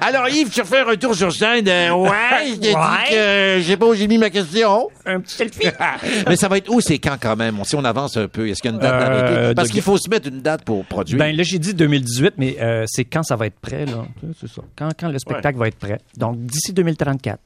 [0.00, 1.66] Alors, Yves, tu refais un retour sur scène.
[1.68, 2.10] euh, ouais,
[2.46, 2.72] je t'ai dit
[3.10, 4.88] que je sais pas où j'ai mis ma question.
[5.06, 5.68] Un petit selfie.
[6.28, 7.58] Mais ça va être où, c'est quand quand même?
[7.60, 9.54] On- Si on avance un peu, est-ce qu'il y a une date Euh?
[9.54, 11.18] Parce qu'il faut se mettre une date pour produire.
[11.18, 14.06] Ben là, j'ai dit 2018, mais euh, c'est quand ça va être prêt, là.
[14.40, 14.62] C'est ça.
[14.76, 16.00] Quand, quand le spectacle va être prêt.
[16.16, 17.38] Donc, d'ici 2034.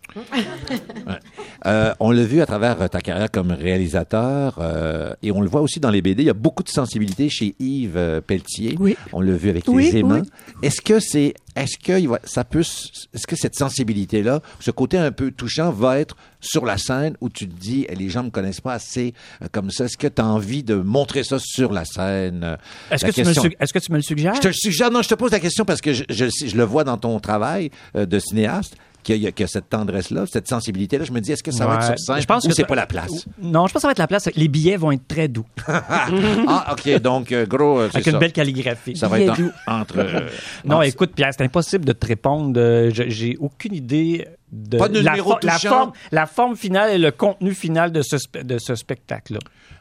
[1.67, 5.49] Euh, on l'a vu à travers euh, ta carrière comme réalisateur euh, et on le
[5.49, 6.23] voit aussi dans les BD.
[6.23, 8.77] Il y a beaucoup de sensibilité chez Yves Pelletier.
[8.79, 8.97] Oui.
[9.13, 10.21] On l'a vu avec Oui, les aimants.
[10.23, 10.29] oui.
[10.63, 15.31] Est-ce que c'est, est-ce que ça peut, est-ce que cette sensibilité-là, ce côté un peu
[15.31, 18.61] touchant, va être sur la scène où tu te dis, eh, les gens me connaissent
[18.61, 19.87] pas assez euh, comme ça.
[19.87, 22.43] Est-ce que tu as envie de montrer ça sur la scène?
[22.45, 22.57] Euh,
[22.91, 24.35] Est-ce que, question- que tu me le suggères?
[24.37, 26.57] Je te le suggère, non, je te pose la question parce que je, je, je
[26.57, 28.77] le vois dans ton travail euh, de cinéaste,
[29.15, 31.05] qu'il y a, qu'il y a cette tendresse-là, cette sensibilité-là.
[31.05, 32.65] Je me dis, est-ce que ça va être sur scène Je pense ou que c'est
[32.65, 33.27] pas la place?
[33.41, 34.29] Non, je pense que ça va être la place.
[34.37, 35.47] Les billets vont être très doux.
[35.67, 38.11] ah, OK, donc, euh, gros, euh, Avec ça.
[38.11, 38.97] une belle calligraphie.
[38.97, 39.99] Ça va être en- entre...
[39.99, 40.29] euh,
[40.65, 42.53] Non, entre- écoute, Pierre, c'est impossible de te répondre.
[42.93, 45.69] Je- J'ai aucune idée de Pas de la, numéro la touchant?
[45.69, 49.41] forme, la forme finale et le contenu final de ce, spe- de ce spectacle-là.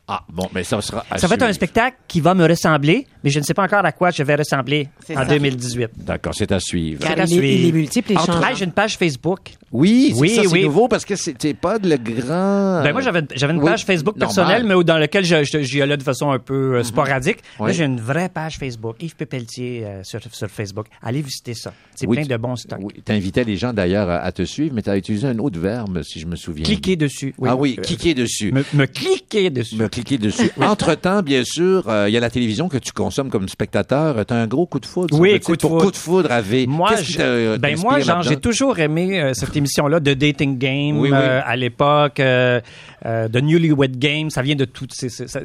[0.09, 1.05] Ah, bon, mais ça sera.
[1.17, 1.55] Ça va être un suivre.
[1.55, 4.35] spectacle qui va me ressembler, mais je ne sais pas encore à quoi je vais
[4.35, 5.25] ressembler en ça.
[5.25, 5.89] 2018.
[5.97, 7.01] D'accord, c'est à suivre.
[7.01, 7.77] C'est Car à il est, il est suivre.
[7.77, 8.55] multiple et Entre changeant.
[8.55, 9.39] j'ai une page Facebook.
[9.69, 10.63] Oui, c'est Oui, ça, oui.
[10.63, 12.83] nouveau parce que c'était pas le grand.
[12.83, 14.33] Ben moi, j'avais j'avais une oui, page Facebook normal.
[14.35, 17.39] personnelle, mais où- dans laquelle je- je- j'y allais de façon un peu euh, sporadique.
[17.59, 17.67] Oui.
[17.67, 20.85] Là, j'ai une vraie page Facebook, Yves Pépeltier euh, sur, sur Facebook.
[21.03, 21.73] Allez visiter ça.
[21.95, 22.79] C'est Oui, plein de bons stocks.
[22.81, 26.01] Oui, t'invitais les gens d'ailleurs à, te suivre, mais tu as utilisé un autre verbe,
[26.01, 26.63] si je me souviens.
[26.63, 27.35] Cliquez dessus.
[27.45, 28.53] Ah oui, Euh, cliquer dessus.
[28.53, 29.75] Me, me cliquer dessus.
[29.75, 30.51] Me cliquer dessus.
[30.61, 34.25] Entre-temps, bien sûr, euh, il y a la télévision que tu consommes comme spectateur.
[34.25, 35.19] Tu as un gros coup de foudre.
[35.19, 35.85] Oui, coup de pour foudre.
[35.85, 36.65] coup de foudre à V.
[36.67, 40.99] Moi, je- euh, ben moi, genre, j'ai toujours aimé euh, cette émission-là de Dating Game
[40.99, 41.17] Oui, oui.
[41.17, 42.59] euh, à l'époque, euh,
[43.05, 44.29] euh, de Newlywed Game.
[44.29, 44.91] Ça vient de toutes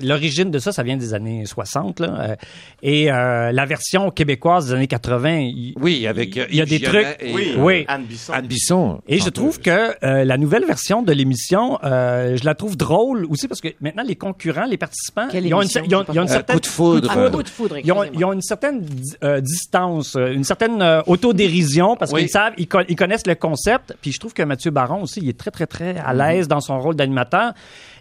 [0.02, 2.00] l'origine de ça, ça vient des années 60.
[2.00, 2.36] Là, euh,
[2.82, 6.36] et euh, la version québécoise des années 80, il, Oui, avec.
[6.50, 7.06] il y a des trucs.
[7.20, 7.84] et, Oui, euh, Oui.
[7.88, 8.32] Anne Bisson.
[8.32, 9.00] Anne Bisson.
[9.08, 9.70] Et je trouve que
[10.04, 14.02] euh, la nouvelle version de l'émission, euh, je la trouve drôle aussi parce que maintenant
[14.06, 15.82] les concurrents, les participants, Quelle ils ont une, émission?
[15.86, 17.08] ils ont- ils ont une certaine coup de foudre.
[17.10, 18.20] Ah, coup de foudre, Ils ont, excusez-moi.
[18.20, 22.20] ils ont une certaine di- euh, distance, euh, une certaine euh, autodérision parce Oui.
[22.22, 23.94] qu'ils savent, ils, co- ils connaissent le concept.
[24.02, 26.60] Puis je trouve que Mathieu Baron aussi, il est très très très à l'aise dans
[26.60, 27.52] son rôle d'animateur.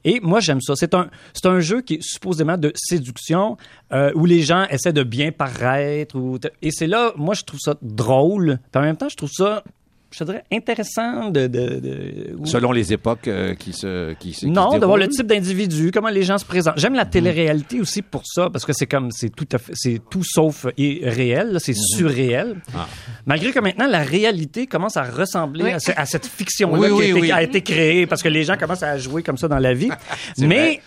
[0.03, 0.73] Et moi j'aime ça.
[0.75, 3.57] C'est un c'est un jeu qui est supposément de séduction
[3.93, 6.17] euh, où les gens essaient de bien paraître.
[6.17, 8.57] Ou et c'est là, moi je trouve ça drôle.
[8.71, 9.63] Puis en même temps, je trouve ça
[10.11, 14.13] je te dirais intéressant de, de, de- Selon les époques euh, qui se.
[14.13, 16.77] Qui, se- qui non, se d'avoir le type d'individu, comment les gens se présentent.
[16.77, 16.97] J'aime Mhm.
[16.97, 20.23] la télé-réalité aussi pour ça, parce que c'est comme, c'est tout à fait, c'est tout
[20.23, 21.97] sauf et réel, là, c'est Mhm.
[21.97, 22.55] surréel.
[22.75, 22.87] Ah.
[23.25, 25.71] Malgré que maintenant, la réalité commence à ressembler Oui.
[25.71, 27.31] à, ce- à cette fiction-là Oui, qui oui, a, été, oui.
[27.31, 29.89] a été créée, parce que les gens commencent à jouer comme ça dans la vie.
[30.39, 30.81] Mais, vrai.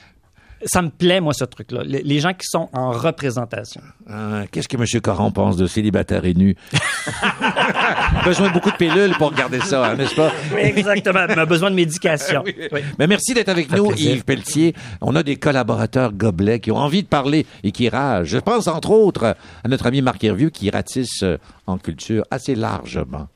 [0.64, 1.83] Ça me plaît, moi, ce truc-là.
[1.85, 3.81] Les, gens qui sont en représentation.
[4.09, 4.85] Ah, Qu'est-ce que M.
[5.03, 6.57] Caron pense de célibataire et nu?
[8.25, 10.33] Besoin de beaucoup de pilules pour regarder ça, hein, n'est-ce pas?
[10.55, 11.27] Oui, exactement.
[11.29, 12.43] On a besoin de médication.
[12.73, 12.81] Oui.
[12.99, 14.12] Mais merci d'être avec nous, plaisir.
[14.12, 14.75] Yves Pelletier.
[15.01, 18.29] On a des collaborateurs gobelets qui ont envie de parler et qui ragent.
[18.29, 21.37] Je pense entre autres à notre ami Marc Hervieux qui ratisse euh,
[21.67, 23.29] en culture assez largement.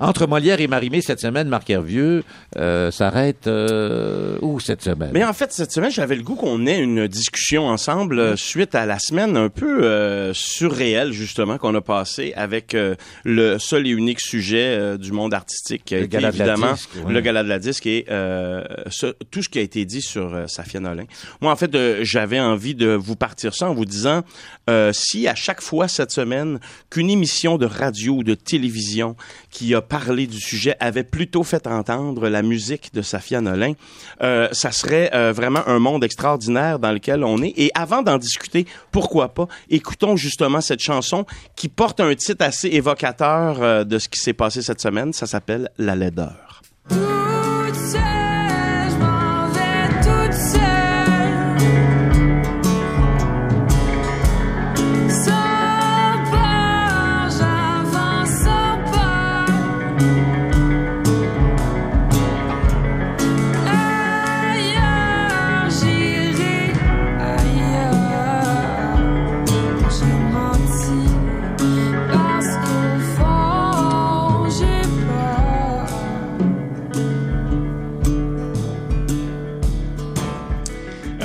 [0.00, 2.22] Entre Molière et Marimé, cette semaine, Marc Hervieux
[2.56, 5.10] euh, s'arrête euh, où cette semaine?
[5.12, 8.76] Mais en fait, cette semaine, j'avais le goût qu'on ait une discussion ensemble euh, suite
[8.76, 13.88] à la semaine un peu euh, surréelle, justement, qu'on a passée avec euh, le seul
[13.88, 16.72] et unique sujet euh, du monde artistique, qui a Le été gala de la évidemment
[16.74, 17.12] disque, oui.
[17.12, 20.44] le gala de la disque et euh, ce- tout ce qui a été dit sur
[20.48, 21.04] Safia Nolin.
[21.40, 24.22] Moi, en fait, j'avais envie de vous partir ça en vous disant,
[24.70, 29.16] euh, si à chaque fois cette semaine qu'une émission de radio ou de télévision
[29.50, 33.72] qui a parlé du sujet avait plutôt fait entendre la musique de Safia Nolin,
[34.22, 37.54] euh, ça serait euh, vraiment un monde extraordinaire dans lequel on est.
[37.56, 41.24] Et avant d'en discuter, pourquoi pas, écoutons justement cette chanson
[41.56, 45.12] qui porte un titre assez évocateur euh, de ce qui s'est passé cette semaine.
[45.12, 46.62] Ça s'appelle La laideur.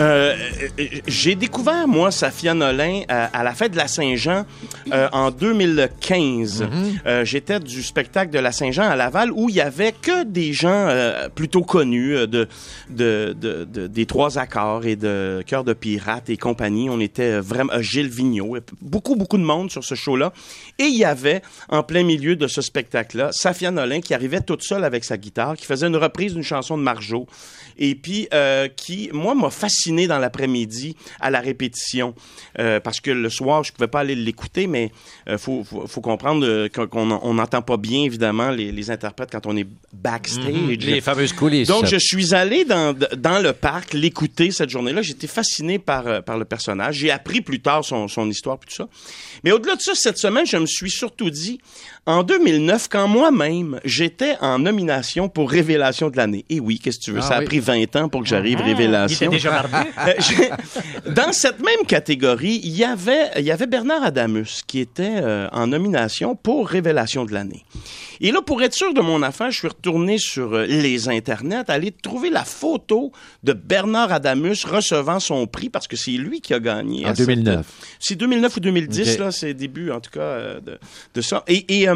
[0.03, 0.42] Euh, euh,
[1.07, 4.45] j'ai découvert, moi, Safia Nolin euh, à la fête de la Saint-Jean
[4.91, 6.65] euh, en 2015.
[7.05, 10.51] Euh, J'étais du spectacle de la Saint-Jean à Laval où il y avait que des
[10.53, 12.47] gens euh, plutôt connus euh, de,
[12.89, 16.89] de, de, de- des Trois Accords et de Cœur de Pirate et compagnie.
[16.89, 17.73] On était vraiment...
[17.73, 20.33] euh, Gilles Vigneault, beaucoup, beaucoup de monde sur ce show-là.
[20.79, 24.63] Et il y avait, en plein milieu de ce spectacle-là, Safia Nolin qui arrivait toute
[24.63, 27.27] seule avec sa guitare, qui faisait une reprise d'une chanson de Marjo
[27.77, 30.62] et puis euh, qui, moi, m'a fasciné dans l'après-midi
[31.19, 32.13] à la répétition
[32.59, 34.91] euh, parce que le soir, je pouvais pas aller l'écouter, mais
[35.29, 38.91] euh, faut, faut, faut comprendre euh, qu'on qu'on- on n'entend pas bien évidemment les, les
[38.91, 40.77] interprètes quand on est backstage.
[40.79, 41.67] Les fameuses coulisses.
[41.67, 45.01] Donc, je suis allé dans, dans le parc l'écouter cette journée-là.
[45.01, 46.95] J'étais fasciné par, euh, par le personnage.
[46.95, 48.87] J'ai appris plus tard son, son histoire, puis tout ça.
[49.43, 51.59] Mais au-delà de ça, cette semaine, je me suis surtout dit,
[52.05, 56.45] en 2009, quand moi-même, j'étais en nomination pour Révélation de l'année.
[56.49, 57.19] Et oui, qu'est-ce que tu veux?
[57.19, 57.43] Ah ça oui.
[57.43, 59.31] a pris 20 ans pour que j'arrive Il était Révélation.
[59.31, 59.63] déjà.
[60.07, 60.13] Euh,
[61.15, 65.47] Dans cette même catégorie, il y avait, il y avait Bernard Adamus qui était euh,
[65.51, 67.63] en nomination pour Révélation de l'année.
[68.21, 71.63] Et là, pour être sûr de mon affaire, je suis retourné sur euh, les internets,
[71.69, 73.11] aller trouver la photo
[73.43, 77.05] de Bernard Adamus recevant son prix parce que c'est lui qui a gagné.
[77.05, 77.65] En à cette- 2009.
[77.99, 79.19] C'est 2009 ou 2010, Ok.
[79.19, 80.79] là, c'est début en tout cas euh, de,
[81.15, 81.43] de ça.
[81.47, 81.87] Et, et,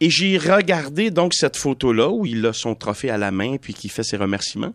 [0.00, 3.72] et j'ai regardé donc cette photo-là où il a son trophée à la main puis
[3.72, 4.74] qui fait ses remerciements.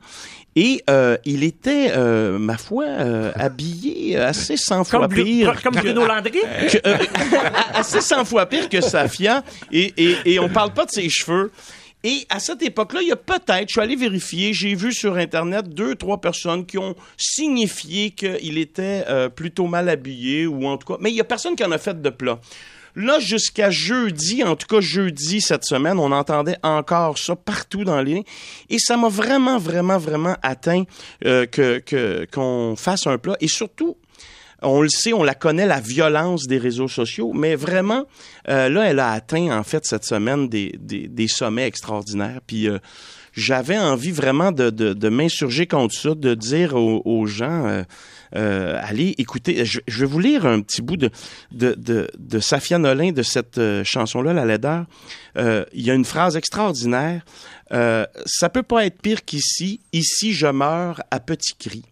[0.56, 5.62] Et euh, il était, euh, ma foi, euh, habillé assez 100 fois Comme, pire.
[5.64, 6.32] comme que- Bruno Landry?
[6.32, 6.98] que, euh,
[7.74, 9.44] assez 100 fois pire que Safia.
[9.72, 11.52] Et, et, et on parle pas de ses cheveux.
[12.04, 15.16] Et à cette époque-là, il y a peut-être, je suis allé vérifier, j'ai vu sur
[15.18, 20.78] Internet deux, trois personnes qui ont signifié qu'il était euh, plutôt mal habillé ou en
[20.78, 22.40] tout cas, mais il y a personne qui en a fait de plat.
[22.96, 28.02] Là, jusqu'à jeudi, en tout cas jeudi cette semaine, on entendait encore ça partout dans
[28.02, 28.24] les lignes.
[28.70, 30.84] Et ça m'a vraiment, vraiment, vraiment atteint
[31.26, 31.82] euh, que
[32.32, 33.36] qu'on fasse un plat.
[33.40, 33.98] Et surtout,
[34.62, 38.06] on le sait, on la connaît, la violence des réseaux sociaux, mais vraiment,
[38.48, 42.42] euh, là, elle a atteint, en fait, cette semaine, des, des, sommets extraordinaires.
[42.46, 42.78] Puis euh,
[43.34, 47.84] j'avais envie vraiment de, de, m'insurger contre ça, de dire aux, gens,
[48.36, 51.10] euh, allez, écoutez, je, vais vous lire un petit bout de,
[51.52, 51.76] de,
[52.18, 54.86] de, Safia Nolin, de cette chanson-là, La laideur.
[55.38, 57.24] Il y a une phrase extraordinaire.
[57.72, 59.80] Ça peut pas être pire qu'ici.
[59.94, 61.86] Ici, je meurs à petits cris.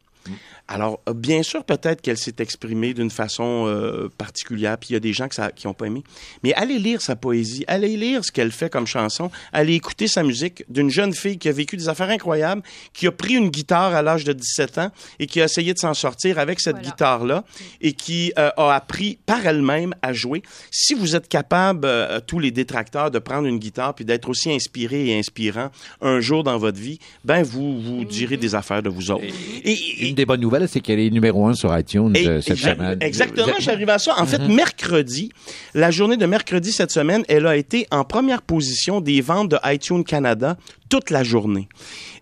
[0.72, 4.96] Alors, euh, bien sûr, peut-être qu'elle s'est exprimée d'une façon euh, particulière, puis il y
[4.98, 6.04] a des gens que ça, qui n'ont pas aimé.
[6.44, 10.22] Mais allez lire sa poésie, allez lire ce qu'elle fait comme chanson, allez écouter sa
[10.22, 12.62] musique d'une jeune fille qui a vécu des affaires incroyables,
[12.94, 15.80] qui a pris une guitare à l'âge de 17 ans et qui a essayé de
[15.80, 16.88] s'en sortir avec cette Voilà.
[16.92, 17.44] guitare-là
[17.82, 20.44] et qui euh, a appris par elle-même à jouer.
[20.70, 24.52] Si vous êtes capable, euh, tous les détracteurs, de prendre une guitare puis d'être aussi
[24.52, 28.90] inspiré et inspirant un jour dans votre vie, ben vous vous direz des affaires de
[28.90, 29.24] vous autres.
[29.64, 32.42] Et- et- Une des bonnes nouvelles, c'est qu'elle est numéro un sur iTunes et- euh,
[32.42, 32.98] cette semaine.
[33.02, 34.20] Exactement, j'arrive à ça.
[34.20, 35.32] En fait, mercredi,
[35.74, 39.58] la journée de mercredi cette semaine, elle a été en première position des ventes de
[39.66, 40.58] iTunes Canada
[40.90, 41.68] toute la journée.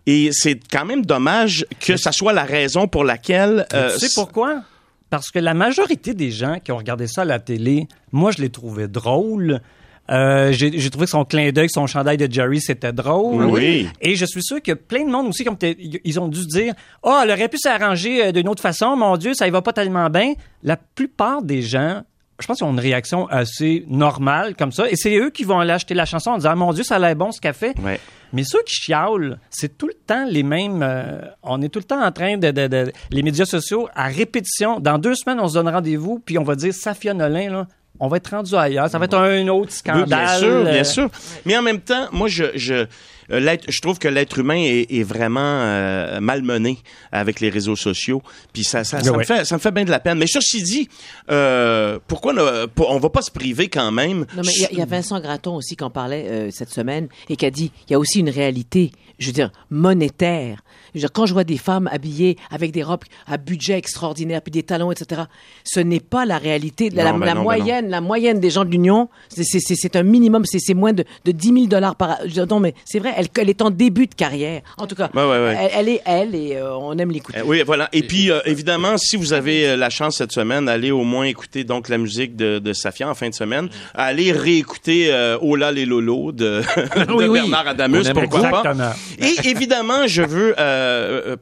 [0.06, 3.66] Et c'est quand même dommage que ça soit la raison pour laquelle...
[3.74, 4.62] euh, tu sais pourquoi?
[5.10, 8.42] Parce que la majorité des gens qui ont regardé ça à la télé, moi, je
[8.42, 9.62] les trouvais drôles.
[10.10, 13.46] Euh, j'ai trouvé que son clin d'œil, son chandail de Jerry, c'était drôle.
[13.46, 13.88] Oui.
[14.02, 17.18] Et je suis sûr que plein de monde aussi, comme ils ont dû dire, oh,
[17.24, 20.10] elle aurait pu s'arranger euh, d'une autre façon, mon Dieu, ça y va pas tellement
[20.10, 20.34] bien.
[20.64, 22.04] La plupart des gens,
[22.40, 24.90] je pense qu'ils ont une réaction assez normale comme ça.
[24.90, 26.96] Et c'est eux qui vont aller acheter la chanson en disant, ah, mon Dieu, ça
[26.96, 27.78] a l'air bon ce fait.
[27.80, 28.00] Ouais.
[28.34, 30.82] Mais ceux qui chialent, c'est tout le temps les mêmes.
[30.84, 34.08] euh, on est tout le temps en train de, de- de- les médias sociaux à
[34.08, 34.80] répétition.
[34.80, 37.68] Dans deux semaines, on se donne rendez-vous, puis on va dire Safia Nolin, là,
[38.00, 38.90] on va être rendu ailleurs.
[38.90, 40.06] Ça va être un autre scandale.
[40.06, 41.10] bien sûr, bien sûr.
[41.46, 42.86] Mais en même temps, moi, je, je,
[43.30, 46.78] je trouve que l'être humain est, est vraiment euh, malmené
[47.12, 48.22] avec les réseaux sociaux.
[48.54, 49.18] Puis ça, ça, ça Ouais.
[49.20, 50.18] me fait, ça me fait bien de la peine.
[50.18, 50.88] Mais ceci dit,
[51.30, 54.20] euh, pourquoi ne- pour- on va pas se priver quand même?
[54.36, 56.50] Non, mais il y a- il y, a Vincent Gratton aussi qui en parlait euh,
[56.52, 59.52] cette semaine et qui a dit il y a aussi une réalité, je veux dire,
[59.70, 60.62] monétaire.
[60.94, 64.42] Je veux dire, quand je vois des femmes habillées avec des robes à budget extraordinaire
[64.42, 65.24] puis des talons, etc.,
[65.64, 66.90] ce n'est pas la réalité.
[66.90, 70.04] La, Non, ben la non, ben moyenne, la moyenne des gens de l'Union, c'est- un
[70.04, 72.18] minimum, c'est c'est moins de, de 10 000 dollars par.
[72.22, 74.62] je veux dire, Non, mais c'est vrai, elle, elle est en début de carrière.
[74.78, 75.58] En tout cas, Ouais, ouais, ouais.
[75.60, 77.40] Elle, elle est elle et euh, on aime l'écouter.
[77.40, 77.90] Euh, oui, voilà.
[77.92, 81.24] Et puis, euh, évidemment, si vous avez euh, la chance cette semaine, allez au moins
[81.24, 83.70] écouter donc la musique de, de Safia en fin de semaine.
[83.96, 86.62] Allez réécouter euh, Ola les Lolo de,
[87.08, 87.40] de Oui, oui.
[87.40, 88.62] Bernard Adamus, pourquoi pas.
[88.62, 88.92] Exactement.
[89.20, 90.56] Et évidemment, je veux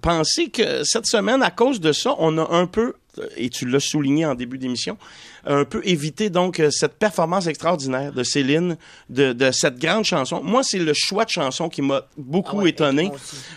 [0.02, 2.94] penser que cette semaine, à cause de ça, on a un peu,
[3.36, 4.98] et tu l'as souligné en début d'émission,
[5.46, 8.78] un peu évité donc euh, cette performance extraordinaire de Céline,
[9.10, 10.42] de, de cette grande chanson.
[10.44, 13.12] Moi, c'est le choix de chanson qui m'a beaucoup Ah ouais, étonné,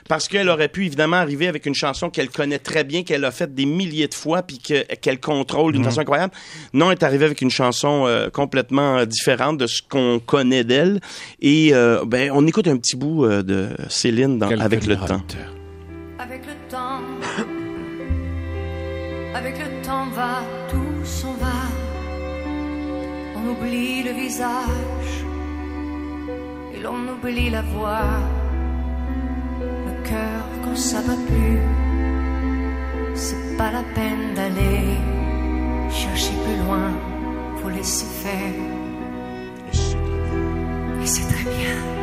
[0.09, 3.31] parce qu'elle aurait pu évidemment arriver avec une chanson qu'elle connaît très bien, qu'elle a
[3.31, 6.33] faite des milliers de fois, puis que- qu'elle contrôle d'une façon incroyable.
[6.73, 10.65] Non, elle est arrivée avec une chanson euh, complètement euh, différente de ce qu'on connaît
[10.65, 11.01] d'elle.
[11.41, 15.23] Et euh, ben, on écoute un petit bout euh, de Céline dans, avec le temps.
[16.19, 17.01] Avec le temps,
[19.35, 20.41] avec le temps va,
[23.61, 25.25] oublie le visage
[26.75, 28.21] et l'on oublie la voix.
[29.61, 31.61] Le cœur quand ça va plus,
[33.15, 34.97] c'est pas la peine d'aller
[35.91, 36.91] chercher plus loin.
[37.63, 38.55] Faut laisser faire.
[41.03, 41.98] Et c'est très bien.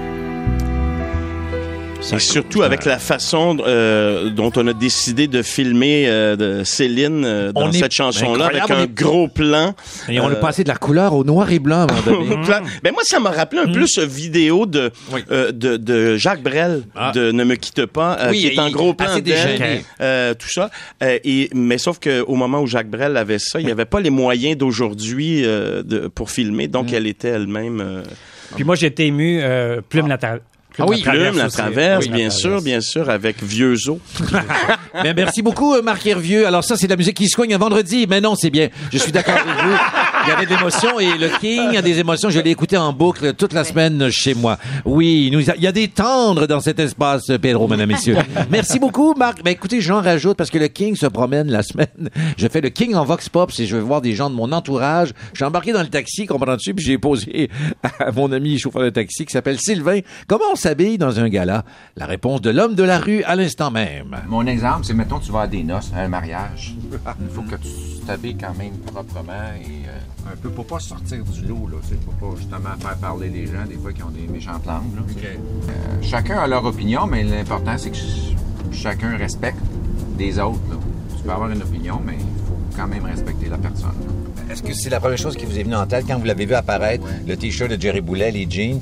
[2.13, 7.25] Et surtout avec la façon euh, dont on a décidé de filmer euh, de Céline
[7.25, 9.73] euh, dans On cette chanson-là, avec un est- gros plan.
[10.07, 12.23] Et on Euh, a passé de la couleur au noir et blanc à un moment
[12.29, 12.41] donné.
[12.45, 14.91] Plan- Ben moi, ça m'a rappelé un peu ce vidéo de,
[15.31, 17.11] euh, de, de Jacques Brel, Ah.
[17.13, 20.49] de Ne me quitte pas, euh, Oui, qui est en gros plan d'elle, euh, tout
[20.49, 20.69] ça.
[21.03, 23.99] Euh, et, mais sauf qu'au moment où Jacques Brel avait ça, il n'y avait pas
[23.99, 26.95] les moyens d'aujourd'hui euh, de- pour filmer, donc Mm.
[26.95, 27.81] elle était elle-même...
[27.81, 28.03] euh,
[28.55, 30.39] Puis moi, j'ai été ému, euh, Plume tra-
[30.79, 33.97] ah oui, Plume, la traverse, Oui, bien la sûr, bien sûr, avec Vieux os.
[35.03, 36.47] Mais merci beaucoup, euh, Marc Hervieux.
[36.47, 38.05] Alors ça, c'est de la musique qui se coigne un vendredi.
[38.09, 38.69] Mais non, c'est bien.
[38.91, 39.75] Je suis d'accord avec vous.
[40.25, 42.29] Il y avait de l'émotion et le King a des émotions.
[42.29, 44.57] Je l'ai écouté en boucle toute la semaine chez moi.
[44.83, 48.17] Oui, nous, il y a des tendres dans cet espace, Pedro, mesdames, messieurs.
[48.49, 49.43] Merci beaucoup, Marc.
[49.43, 52.09] Ben, écoutez, j'en rajoute parce que le King se promène la semaine.
[52.37, 54.51] Je fais le King en Vox Pop et je vais voir des gens de mon
[54.51, 55.13] entourage.
[55.33, 56.73] Je suis embarqué dans le taxi, comprends-tu?
[56.73, 57.49] Puis j'ai posé
[57.99, 61.63] à mon ami chauffeur de taxi qui s'appelle Sylvain, comment on s'habille dans un gala?
[61.95, 64.17] La réponse de l'homme de la rue à l'instant même.
[64.27, 66.75] Mon exemple, c'est mettons tu vas à des noces, à un mariage.
[67.21, 67.69] Il faut que tu
[68.07, 71.93] t'habilles quand même proprement et euh, un peu pour pas sortir du lot, là, sais,
[71.97, 74.95] pour pas justement faire parler les gens des fois qui ont des méchantes langues.
[74.95, 75.03] là.
[75.29, 78.35] Euh, chacun a leur opinion, mais l'important c'est que ch-
[78.71, 79.59] chacun respecte
[80.17, 80.57] des autres.
[80.71, 80.77] là.
[81.15, 83.89] Tu peux avoir une opinion, mais il faut quand même respecter la personne.
[84.47, 84.51] là.
[84.51, 86.47] Est-ce que c'est la première chose qui vous est venue en tête quand vous l'avez
[86.47, 88.79] vu apparaître, le T-shirt de Jerry Boulet, les jeans?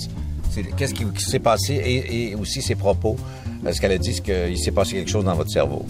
[0.78, 3.18] Qu'est-ce qui, qui s'est passé et, et aussi ses propos?
[3.66, 5.86] Est-ce qu'elle a dit qu'il s'est passé quelque chose dans votre cerveau?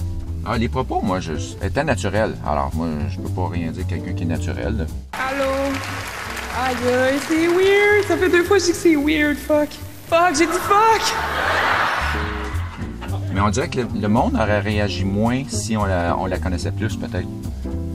[0.45, 1.31] Ah, les propos, moi, je,
[1.65, 2.35] étaient naturels.
[2.45, 4.85] Alors, moi, je peux pas rien dire de quelqu'un qui est naturel.
[5.13, 5.51] Allô?
[6.65, 8.05] Aïe, aïe, c'est weird.
[8.07, 9.37] Ça fait deux fois que je dis que c'est weird.
[9.37, 9.69] Fuck.
[10.09, 11.13] Fuck, j'ai dit fuck.
[13.33, 16.37] Mais on dirait que le, le monde aurait réagi moins si on la, on la
[16.37, 17.27] connaissait plus, peut-être.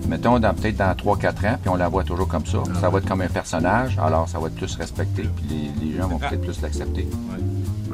[0.08, 2.58] Mettons, dans, peut-être dans 3-4 ans, puis on la voit toujours comme ça.
[2.80, 5.44] Ça va être comme un personnage, alors ça va être plus respecté, puis
[5.80, 7.06] les, les gens vont peut-être plus l'accepter.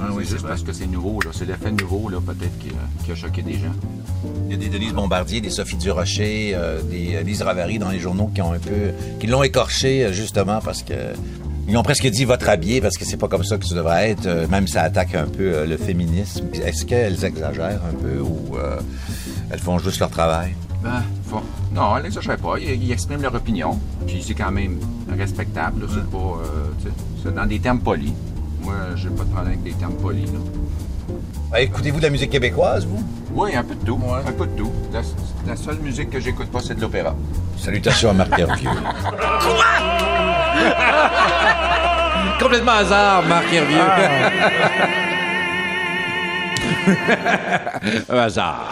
[0.00, 1.31] Ah oui, juste parce que c'est nouveau, là.
[1.33, 3.72] C'est l'effet nouveau, là, peut-être, qui, a- qui a choqué des gens.
[4.46, 7.90] Il y a des Denise Bombardier, des Sophie Durocher, euh, des euh, Lise Ravary dans
[7.90, 10.94] les journaux qui ont un peu, qui l'ont écorché euh, justement parce que
[11.68, 14.11] ils ont presque dit votre habillé parce que c'est pas comme ça que ça devrait
[14.11, 14.27] être.
[14.27, 16.46] euh, même ça attaque un peu euh, le féminisme.
[16.55, 18.81] Est-ce qu'elles exagèrent un peu ou euh,
[19.50, 20.55] elles font juste leur travail?
[20.83, 21.40] Ben, faut...
[21.75, 22.55] Non, elle n'exagère pas.
[22.61, 23.79] Ils, ils expriment leur opinion.
[24.07, 24.79] Puis c'est quand même
[25.19, 25.83] respectable.
[25.83, 25.87] là.
[25.93, 26.17] C'est pas.
[26.19, 28.13] euh, tu sais, c'est dans des termes polis.
[28.63, 30.31] Moi, j'ai pas de problème avec des termes polis.
[30.33, 30.39] Là.
[31.53, 33.03] Ah, Écoutez-vous de la musique québécoise, vous?
[33.35, 33.99] Oui, un peu de tout.
[34.27, 34.71] Un peu de tout.
[34.93, 35.01] La,
[35.47, 37.15] la seule musique que j'écoute pas, c'est de l'opéra.
[37.59, 38.71] Salutations à Marc Hervieux.
[42.41, 43.79] Complètement hasard, Marc Hervieux.
[48.09, 48.65] Un hasard.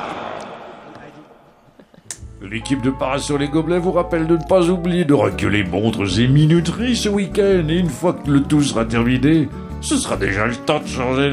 [2.51, 6.19] L'équipe de Paras sur les gobelets vous rappelle de ne pas oublier de reculer montres
[6.19, 7.69] et minuteries ce week-end.
[7.69, 9.49] Et une fois que le tout sera terminé,
[9.81, 11.31] ce sera déjà le temps de changer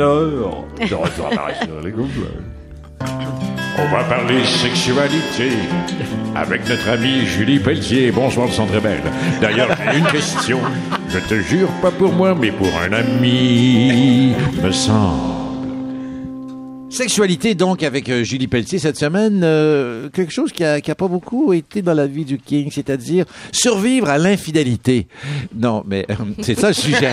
[1.91, 2.39] gobelets.
[3.81, 5.49] On va parler sexualité
[6.35, 8.11] avec notre amie Julie Pelletier.
[8.11, 9.01] Bonsoir, Sandre Belle.
[9.41, 10.59] D'ailleurs, une question.
[11.09, 15.38] Je te jure, pas pour moi, mais pour un ami, me semble.
[16.89, 20.95] Sexualité donc avec euh, Julie Pelletier cette semaine, euh, quelque chose qui a, qui a
[20.95, 25.07] pas beaucoup été dans la vie du King, c'est-à-dire survivre à l'infidélité.
[25.55, 27.11] Non, mais euh, c'est ça le sujet.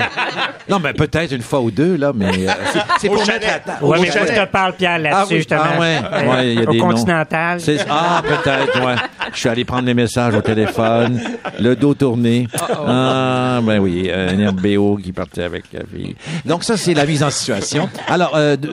[0.69, 2.53] Non, mais peut-être une fois ou deux là, mais euh,
[3.01, 3.85] c'est- pour mettre la table.
[3.85, 5.61] Ouais, Au mais je te parle, Pierre, là-dessus, Ah oui, justement.
[5.65, 6.79] ah ouais, Euh, ouais, il y a Au des.
[6.79, 7.61] Continental.
[7.91, 8.95] Ah, peut-être, ouais.
[9.35, 11.21] Je suis allé prendre les messages au téléphone,
[11.61, 12.49] le dos tourné.
[12.87, 16.17] Ah, ben oui, un RBO qui partait avec la fille.
[16.47, 17.89] Donc ça, c'est la mise en situation.
[18.09, 18.71] Alors, euh, de-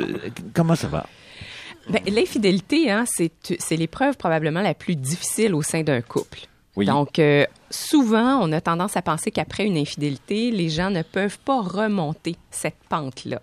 [0.54, 0.93] comment ça va?
[1.90, 6.40] Ben, L'infidélité, hein, c'est l'épreuve probablement la plus difficile au sein d'un couple.
[6.76, 6.88] Oui.
[6.88, 11.38] Donc, euh, souvent, on a tendance à penser qu'après une infidélité, les gens ne peuvent
[11.38, 13.40] pas remonter cette pente-là.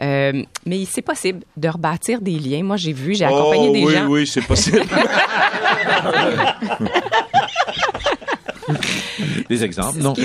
[0.00, 2.64] Euh, mais c'est possible de rebâtir des liens.
[2.64, 4.06] Moi, j'ai vu, j'ai accompagné oh, des oui, gens.
[4.08, 4.80] oui, c'est possible.
[9.48, 10.14] Des exemples, non?
[10.18, 10.24] oui,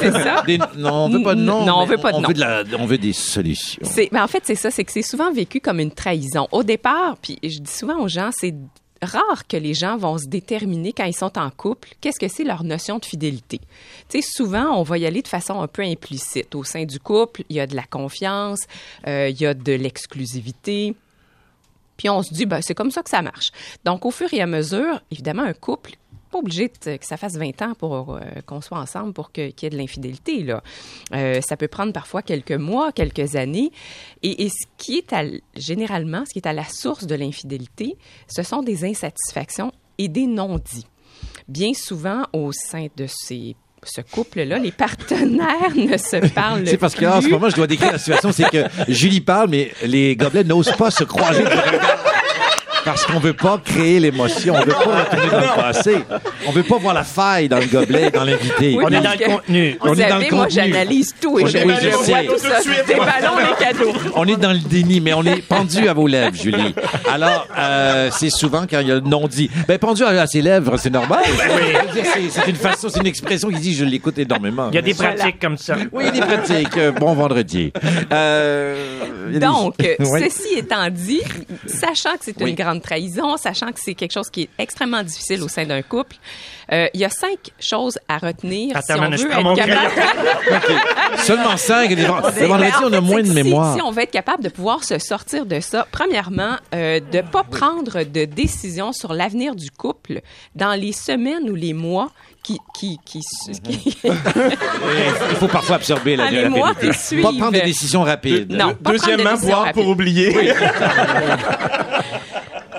[0.00, 0.42] c'est ça.
[0.46, 1.64] Des- non, on veut pas de nom.
[1.66, 2.28] Non, on veut pas de on nom.
[2.28, 3.82] Veut de la- on veut des solutions.
[4.12, 6.46] Mais en fait, c'est ça, c'est que c'est souvent vécu comme une trahison.
[6.52, 8.54] Au départ, puis je dis souvent aux gens, c'est
[9.02, 12.44] rare que les gens vont se déterminer quand ils sont en couple, qu'est-ce que c'est
[12.44, 13.60] leur notion de fidélité.
[14.08, 16.54] Tu sais, souvent, on va y aller de façon un peu implicite.
[16.54, 18.60] Au sein du couple, il y a de la confiance,
[19.06, 20.94] euh, il y a de l'exclusivité.
[21.98, 23.50] Puis on se dit, ben, c'est comme ça que ça marche.
[23.84, 25.92] Donc, au fur et à mesure, évidemment, un couple,
[26.30, 29.50] pas obligé de- que ça fasse 20 ans pour euh, qu'on soit ensemble pour que-
[29.50, 30.42] qu'il y ait de l'infidélité.
[30.42, 30.62] Là.
[31.14, 33.70] Euh, ça peut prendre parfois quelques mois, quelques années.
[34.22, 35.22] Et, et ce qui est à,
[35.56, 37.96] généralement, ce qui est à la source de l'infidélité,
[38.28, 40.86] ce sont des insatisfactions et des non-dits.
[41.48, 46.96] Bien souvent, au sein de ces ce couple-là, les partenaires ne se parlent C'est parce
[46.96, 50.42] qu'en ce moment, je dois décrire la situation, c'est que Julie parle, mais les gobelets
[50.42, 51.44] n'osent pas se croiser.
[52.86, 55.96] Parce qu'on veut pas créer l'émotion, on veut pas retourner dans le passé.
[56.46, 58.74] On veut pas voir la faille dans le gobelet, dans l'invité.
[58.78, 59.76] Oui, on est dans le contenu.
[59.82, 60.50] Vous on est dans le moi, contenu.
[60.50, 62.26] j'analyse tout et On je, est- oui, je je vois sais.
[62.26, 62.60] tout ça.
[62.86, 63.92] Des ballons, les cadeaux.
[64.14, 66.74] On est dans le déni, mais on est pendu à vos lèvres, Julie.
[67.12, 69.50] Alors, euh, c'est souvent quand il y a le non-dit.
[69.68, 71.24] Ben, pendu à, à ses lèvres, c'est normal.
[71.92, 74.68] C'est- C'est une façon, c'est une expression qui dit je l'écoute énormément.
[74.70, 75.14] Il y a des Voilà.
[75.14, 75.74] pratiques comme ça.
[75.92, 76.76] Oui, il y a des pratiques.
[76.76, 77.72] Euh, Bon vendredi.
[78.12, 78.76] Euh,
[79.32, 80.20] des- Donc, Oui.
[80.30, 81.20] ceci étant dit,
[81.66, 82.50] sachant que c'est Oui.
[82.50, 85.82] une grande trahison, sachant que c'est quelque chose qui est extrêmement difficile au sein d'un
[85.82, 86.16] couple,
[86.72, 89.92] euh, il y a cinq choses à retenir Attends, si on veut être capable.
[91.18, 91.94] Seulement cinq.
[91.94, 93.74] Ben, vendredis, en on a moins de si- mémoire.
[93.76, 97.44] Si, on veut être capable de pouvoir se sortir de ça, premièrement, euh, de pas
[97.44, 100.20] prendre de décision sur l'avenir du couple
[100.54, 102.10] dans les semaines ou les mois
[102.42, 103.20] qui qui qui,
[103.64, 107.22] qui- Il faut parfois absorber la, la qui suivent.
[107.22, 108.52] Pas prendre des décisions rapides.
[108.52, 110.52] Non, pas Deuxièmement, boire pour oublier.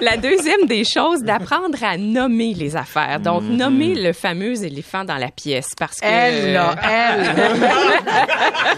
[0.01, 3.19] La deuxième des choses, d'apprendre à nommer les affaires.
[3.19, 3.55] Donc, Mm-hmm.
[3.57, 5.69] nommer le fameux éléphant dans la pièce.
[5.77, 6.05] Parce que.
[6.05, 7.35] Elle, là, elle.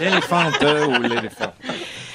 [0.00, 1.52] L'éléphante euh, ou l'éléphant.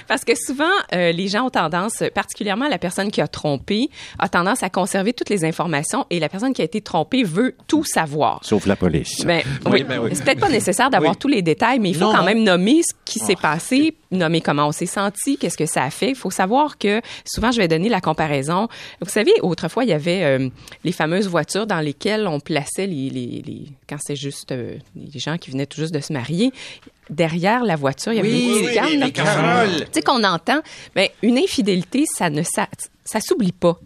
[0.07, 3.87] Parce que souvent, euh, les gens ont tendance, particulièrement la personne qui a trompé,
[4.19, 7.55] a tendance à conserver toutes les informations et la personne qui a été trompée veut
[7.67, 8.39] tout savoir.
[8.43, 9.23] Sauf la police.
[9.25, 10.09] Ben, Oui, oui, ben oui.
[10.13, 11.17] c'est peut-être pas nécessaire d'avoir Oui.
[11.19, 12.13] tous les détails, mais il faut Non.
[12.13, 15.83] quand même nommer ce qui s'est passé, nommer comment on s'est senti, qu'est-ce que ça
[15.83, 16.09] a fait.
[16.09, 18.67] Il faut savoir que souvent, je vais donner la comparaison.
[19.01, 20.49] Vous savez, autrefois, il y avait euh,
[20.83, 25.19] les fameuses voitures dans lesquelles on plaçait les, les, les- quand c'est juste euh, les
[25.19, 26.51] gens qui venaient tout juste de se marier.
[27.09, 29.85] Derrière la voiture, il y avait Oui, des petites.
[29.85, 30.61] Tu sais qu'on entend,
[30.95, 32.67] mais une infidélité, ça ne ça,
[33.03, 33.77] ça s'oublie pas.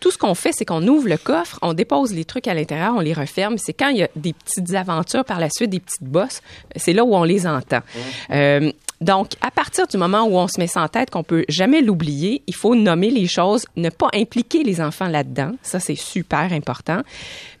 [0.00, 2.94] Tout ce qu'on fait, c'est qu'on ouvre le coffre, on dépose les trucs à l'intérieur,
[2.96, 3.58] on les referme.
[3.58, 6.40] C'est quand il y a des petites aventures par la suite, des petites bosses,
[6.76, 7.80] c'est là où on les entend.
[8.30, 8.70] Euh,
[9.00, 12.42] donc, à partir du moment où on se met en tête qu'on peut jamais l'oublier,
[12.46, 15.52] il faut nommer les choses, ne pas impliquer les enfants là-dedans.
[15.62, 17.02] Ça, c'est super important.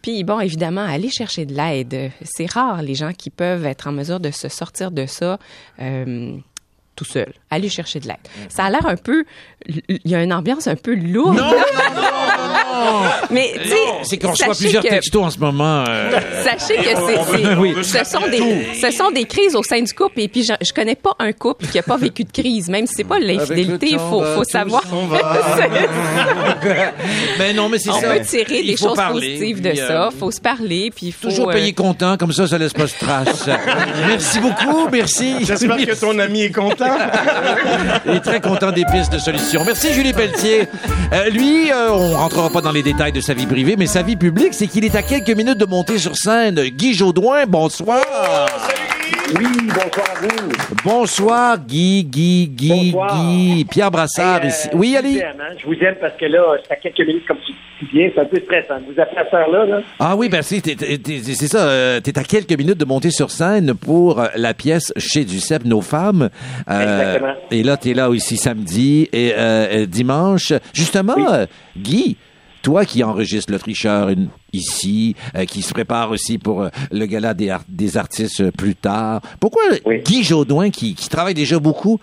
[0.02, 2.10] Puis, bon, évidemment, aller chercher de l'aide.
[2.22, 5.38] C'est rare les gens qui peuvent être en mesure de se sortir de ça.
[5.80, 6.36] euh,
[6.98, 8.16] tout seul, aller chercher de l'aide.
[8.48, 9.24] Ça a l'air un peu,
[9.68, 11.36] il y a une ambiance un peu lourde.
[11.36, 11.52] Non, non,
[11.94, 12.02] non,
[13.30, 15.84] Mais tu sais, C'est qu'on reçoit plusieurs que- textos en ce moment.
[15.88, 16.10] euh,
[16.44, 17.74] Sachez que c'est, Oui.
[17.82, 20.20] ce sont des, ce sont des crises au sein du couple.
[20.20, 22.86] Et puis, je, je connais pas un couple qui a pas vécu de crise, même
[22.86, 24.82] si c'est pas l'infidélité, il faut, faut savoir.
[27.38, 28.08] mais non, mais c'est On ça.
[28.14, 30.08] peut tirer des choses parler, positives de euh, ça.
[30.18, 31.28] Faut se parler, puis il faut.
[31.28, 33.48] Toujours euh, payer content, comme ça, ça laisse pas de trace.
[34.08, 35.44] merci beaucoup, merci.
[35.44, 36.96] J'espère que ton ami est content.
[38.06, 39.62] Il est très content des pistes de solutions.
[39.64, 40.68] Merci Julie Pelletier.
[41.12, 44.02] Euh, lui, euh, on rentrera pas dans les détails de sa vie privée, mais sa
[44.02, 46.60] vie publique, c'est qu'il est à quelques minutes de monter sur scène.
[46.70, 48.00] Guy Jodoin, bonsoir.
[49.38, 50.52] Oui, bonsoir à vous.
[50.84, 53.24] Bonsoir Guy, Guy, Guy, Bonsoir.
[53.24, 53.64] Guy.
[53.70, 54.68] Pierre Brassard Hey, euh, ici.
[54.72, 55.06] Oui, aime,
[55.40, 55.54] hein.
[55.58, 58.20] Je vous aime parce que là, c'est à quelques minutes comme tu dis bien, c'est
[58.20, 58.80] un peu stressant.
[58.86, 59.80] Vous appelez à cette heure-là, là?
[59.98, 60.62] Ah oui, ben c'est,
[61.46, 61.58] ça.
[61.68, 65.64] euh, T'es à quelques minutes de monter sur scène pour euh, la pièce chez Duceppe,
[65.64, 66.30] Nos femmes.
[66.68, 67.34] Exactement.
[67.50, 69.34] Et là, t'es là aussi samedi et
[69.86, 70.52] dimanche.
[70.72, 71.16] Justement,
[71.76, 72.16] Guy,
[72.62, 77.06] toi qui enregistres le tricheur une- ici, euh, qui se prépare aussi pour euh, le
[77.06, 79.20] gala des, ar- des artistes euh, plus tard.
[79.40, 79.62] Pourquoi
[80.04, 82.00] Guy Jodoin, qui, qui travaille déjà beaucoup,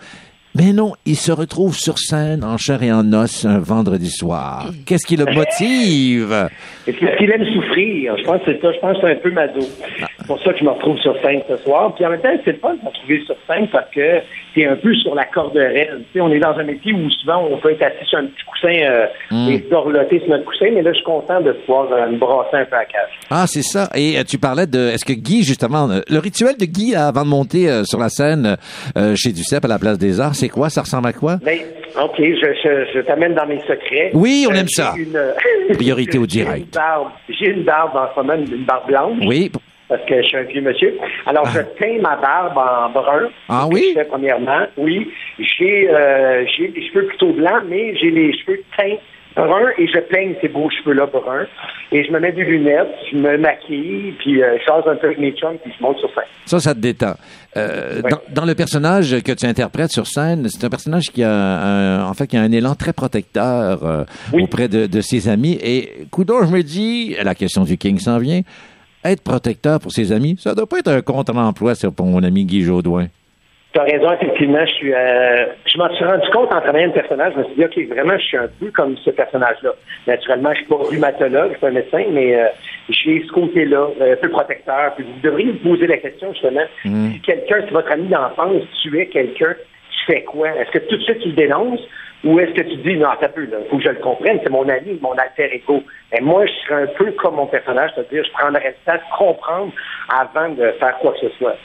[0.56, 4.66] mais non, il se retrouve sur scène en chair et en os un vendredi soir.
[4.86, 6.48] Qu'est-ce qui le motive?
[6.84, 8.16] Parce qu'il aime souffrir?
[8.16, 8.72] Je pense que c'est ça.
[8.72, 9.60] Je pense que c'est un peu maso.
[10.18, 11.94] C'est pour ça que je me retrouve sur scène ce soir.
[11.94, 14.20] Puis en même temps, c'est le fun de me retrouver sur scène parce que
[14.54, 15.98] c'est un peu sur la corde raide.
[16.12, 18.24] Tu sais, on est dans un métier où souvent on peut être assis sur un
[18.26, 19.48] petit coussin euh, Mm.
[19.50, 22.56] et dorloter sur notre coussin, mais là, je suis content de pouvoir euh, me brasser
[22.58, 23.10] un peu à cage.
[23.28, 23.88] Ah, c'est ça.
[23.94, 24.78] Et euh, tu parlais de.
[24.78, 28.56] Est-ce que Guy, justement, le rituel de Guy avant de monter sur la scène
[29.14, 30.70] chez Duceppe à la place des Arts, c'est quoi?
[30.70, 31.36] Ça ressemble à quoi?
[31.42, 31.58] Ben,
[32.02, 34.10] OK, je, je, je t'amène dans mes secrets.
[34.14, 34.94] Oui, on Euh, aime ça.
[34.96, 36.74] une- Priorité au direct.
[36.74, 39.18] barbe, j'ai une barbe en ce moment, une, barbe blanche.
[39.26, 39.50] Oui.
[39.88, 40.98] Parce que je suis un vieux monsieur.
[41.26, 43.28] Alors, je teins ma barbe en brun.
[43.48, 43.92] Ah oui?
[43.94, 44.66] Je fais premièrement.
[44.76, 45.08] Oui.
[45.38, 48.96] J'ai, euh, j'ai des cheveux plutôt blancs, mais j'ai les cheveux teints
[49.78, 51.46] et je peigne ces beaux cheveux-là bruns.
[51.92, 55.06] Et je me mets des lunettes, je me maquille, puis euh, je jase un peu
[55.06, 56.24] avec mes chums, puis je monte sur scène.
[56.46, 57.14] Ça, ça te détend.
[57.56, 61.30] Euh, dans, dans le personnage que tu interprètes sur scène, c'est un personnage qui a,
[61.30, 65.58] un, en fait, qui a un élan très protecteur euh, auprès de, de ses amis.
[65.62, 68.40] Et coudon, je me dis, la question du King s'en vient.
[69.04, 72.62] Être protecteur pour ses amis, ça doit pas être un contre-emploi pour mon ami Guy
[72.62, 73.06] Jodoin.
[73.76, 74.64] Tu as raison, effectivement.
[74.64, 77.34] Je suis, euh, je m'en suis rendu compte en travaillant le personnage.
[77.34, 79.72] Je me suis dit, OK, vraiment, je suis un peu comme ce personnage-là.
[80.06, 82.46] Naturellement, je suis pas rhumatologue, je suis pas médecin, mais euh,
[82.88, 84.94] j'ai ce côté-là, euh, un peu protecteur.
[84.94, 89.08] Puis vous devriez vous poser la question, justement, si quelqu'un, si votre ami d'enfance tuait
[89.08, 89.52] quelqu'un,
[89.90, 90.48] tu fais quoi?
[90.52, 91.86] Est-ce que tout de suite tu le dénonces?
[92.24, 94.50] Ou est-ce que tu dis, non, ça peut, il faut que je le comprenne, c'est
[94.50, 95.82] mon ami, mon alter ego.
[96.16, 99.16] Et moi, je serais un peu comme mon personnage, c'est-à-dire, je prendrais le temps de
[99.18, 99.72] comprendre
[100.08, 101.56] avant de faire quoi que ce soit.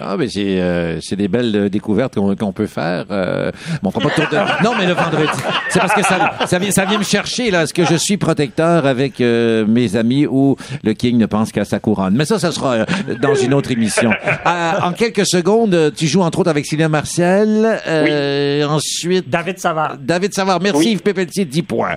[0.00, 3.04] Ah, mais c'est euh, c'est des belles euh, découvertes qu'on qu'on peut faire.
[3.10, 3.50] Euh,
[3.82, 5.28] bon, on fera pas de tour de- Non, mais le vendredi.
[5.70, 7.62] C'est parce que ça, ça, vient, ça vient me chercher, là.
[7.64, 11.64] Est-ce que je suis protecteur avec euh, mes amis ou le King ne pense qu'à
[11.64, 12.14] sa couronne?
[12.14, 12.84] Mais ça, ça sera euh,
[13.20, 14.10] dans une autre émission.
[14.46, 17.80] Euh, en quelques secondes, tu joues entre autres avec Sylvain Martial.
[17.86, 19.28] Euh, Ensuite...
[19.28, 19.96] David Savard.
[20.00, 20.60] David Savard.
[20.60, 21.96] Merci, Yves Pépeltier, 10 points.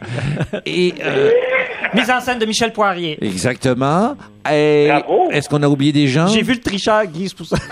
[0.65, 0.93] Et...
[1.99, 3.17] Mise en scène de Michel Poirier.
[3.23, 4.15] exactement.
[4.51, 4.89] Et
[5.31, 6.27] Est-ce qu'on a oublié des gens?
[6.27, 7.57] J'ai vu le tricheur, Guy, c'est pour ça.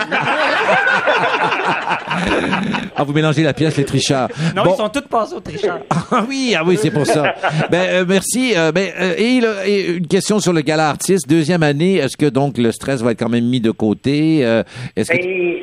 [2.96, 4.28] Ah, vous mélangez la pièce, les trichards.
[4.54, 4.74] Non, Bon.
[4.74, 5.80] ils sont tous passés au tricheur.
[6.12, 7.34] Ah oui, ah oui, c'est pour ça.
[7.70, 8.52] ben euh, merci.
[8.56, 11.94] euh, ben, euh, et, le- et une question sur le gala artiste, deuxième année.
[11.96, 14.40] Est-ce que donc le stress va être quand même mis de côté?
[14.44, 14.62] Euh,
[14.96, 15.60] Est-ce que Ben,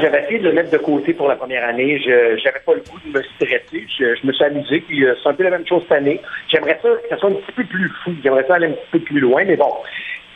[0.00, 2.00] j'avais essayé de le mettre de côté pour la première année.
[2.00, 3.86] Je j'avais pas le goût de me stresser.
[3.98, 6.20] Je, je me suis amusé, puis euh, c'est un peu la même chose cette année.
[6.48, 8.12] J'aimerais ça que ça soit un petit peu plus fou.
[8.22, 9.72] J'aimerais ça aller un petit peu plus loin, mais bon.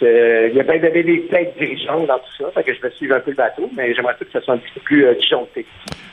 [0.02, 2.90] Euh, Il y y avait des têtes dirigeantes dans tout ça, fait que je vais
[2.96, 5.14] suivre un peu le bateau, mais j'aimerais que ça soit un petit peu plus euh,
[5.14, 5.64] disjoncté.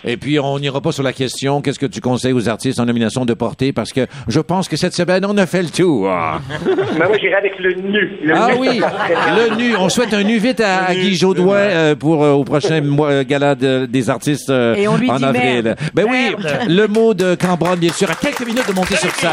[0.05, 1.61] Et puis on n'ira pas sur la question.
[1.61, 3.73] Qu'est-ce que tu conseilles aux artistes en nomination de porter?
[3.73, 6.09] Parce que je pense que cette semaine on a fait le tour.
[6.97, 8.09] mais moi, j'irai avec le nu.
[8.23, 8.89] Le Ah nu, oui, bien.
[9.35, 9.75] le nu.
[9.77, 13.09] On souhaite un nu vite à, à Guy Jodoin euh, pour euh, au prochain mois,
[13.09, 15.63] euh, gala de- des artistes euh, Et on lui en dit avril.
[15.63, 15.75] merde.
[15.93, 16.33] Ben oui,
[16.69, 19.31] le mot de Cambronne, bien sûr, à quelques minutes de monter sur scène.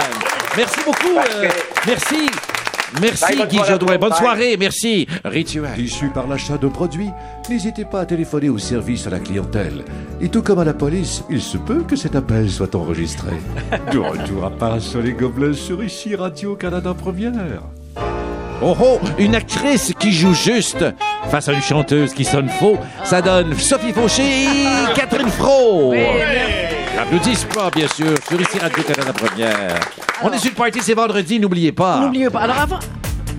[0.57, 1.17] Merci beaucoup.
[1.17, 1.49] euh,
[1.87, 2.56] merci.
[3.01, 3.87] Merci Bye, Guy tous.
[3.87, 4.19] Bonne Bye.
[4.19, 4.57] soirée.
[4.59, 5.07] Merci.
[5.25, 5.71] Rituel.
[5.77, 7.11] Déçu par l'achat de produits,
[7.49, 9.85] n'hésitez pas à téléphoner au service à la clientèle.
[10.21, 13.33] Et tout comme à la police, il se peut que cet appel soit enregistré.
[13.93, 17.63] De retour à Paris sur les gobelins sur ici Radio-Canada Première.
[18.63, 20.85] Oh oh, une actrice qui joue juste
[21.31, 22.79] face à une chanteuse qui sonne faux.
[23.05, 25.93] Ça donne Sophie Fauché et Catherine Fro.
[27.07, 29.79] Applaudissent pas, bien sûr, sur ici Radio-Canada Première.
[30.25, 32.01] On est sur le party, c'est vendredi, n'oubliez pas.
[32.01, 32.41] N'oubliez pas.
[32.41, 32.79] Alors avant.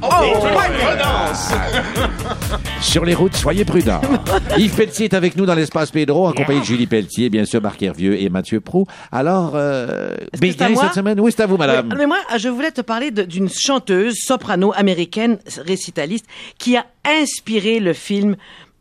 [0.01, 0.07] Oh,
[2.81, 3.99] Sur les routes, soyez prudents.
[4.57, 7.61] Yves Pelletier est avec nous dans l'espace Pedro, en compagnie de Julie Pelletier, bien sûr,
[7.61, 8.87] Marc Hervieux et Mathieu Pro.
[9.11, 10.83] Alors, euh, que c'est à Béguin moi?
[10.83, 11.19] cette semaine?
[11.19, 11.89] Oui, c'est à vous, madame.
[11.91, 16.25] Oui, mais moi, je voulais te parler d'une chanteuse soprano américaine récitaliste
[16.57, 18.37] qui a inspiré le film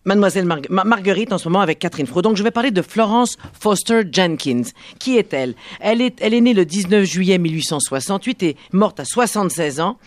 [0.06, 2.22] Mademoiselle Margue- Ma- Marguerite en ce moment avec Catherine Fro.
[2.22, 4.62] Donc, je vais parler de Florence Foster Jenkins.
[4.98, 5.54] Qui est-elle?
[5.80, 9.98] Elle est, elle est née le 19 juillet 1868 et morte à 76 ans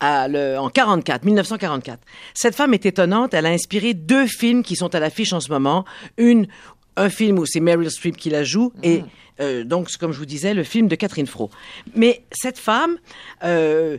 [0.00, 2.00] à le- en 44, 1944.
[2.34, 3.32] Cette femme est étonnante.
[3.32, 5.84] Elle a inspiré deux films qui sont à l'affiche en ce moment.
[6.18, 6.46] Une,
[6.96, 9.02] un film où c'est Meryl Streep qui la joue et
[9.40, 11.50] euh, donc, comme je vous disais, le film de Catherine Fro.
[11.96, 12.96] Mais cette femme
[13.42, 13.98] euh,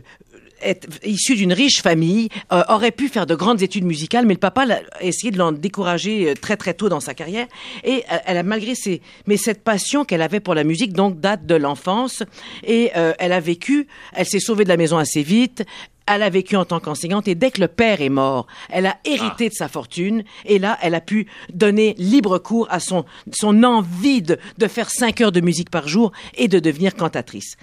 [0.66, 4.40] est issue d'une riche famille, euh, aurait pu faire de grandes études musicales, mais le
[4.40, 7.46] papa a essayé de l'en décourager euh, très très tôt dans sa carrière.
[7.84, 11.20] Et euh, elle a malgré ses, mais cette passion qu'elle avait pour la musique, donc
[11.20, 12.22] date de l'enfance.
[12.64, 15.64] Et euh, elle a vécu, elle s'est sauvée de la maison assez vite.
[16.08, 18.96] Elle a vécu en tant qu'enseignante et dès que le père est mort, elle a
[19.04, 23.64] hérité de sa fortune et là, elle a pu donner libre cours à son, son
[23.64, 27.56] envie de, de faire cinq heures de musique par jour et de devenir cantatrice.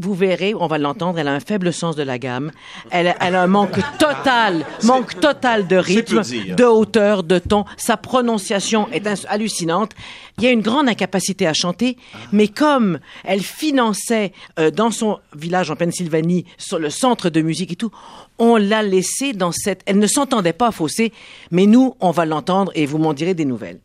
[0.00, 2.52] Vous verrez, on va l'entendre, elle a un faible sens de la gamme.
[2.90, 6.56] Elle a, elle a un manque total, manque total de rythme, dire.
[6.56, 7.66] de hauteur, de ton.
[7.76, 9.92] Sa prononciation est hallucinante.
[10.38, 11.98] Il y a une grande incapacité à chanter,
[12.32, 17.72] mais comme elle finançait euh, dans son village en Pennsylvanie, sur le centre de musique
[17.72, 17.90] et tout,
[18.38, 19.82] on l'a laissée dans cette...
[19.84, 21.12] Elle ne s'entendait pas Fossé,
[21.50, 23.80] mais nous, on va l'entendre et vous m'en direz des nouvelles.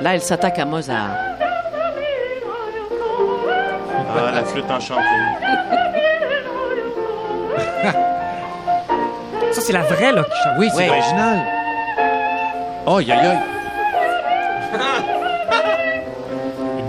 [0.00, 1.23] Là, elle s'attaque à Mozart.
[4.16, 5.02] Ah, la flûte enchantée.
[9.52, 10.52] Ça, c'est la vraie, là, qui chante.
[10.58, 10.90] Oui, c'est Ouais.
[10.90, 11.38] original.
[12.86, 13.38] Oh, aïe, aïe, aïe.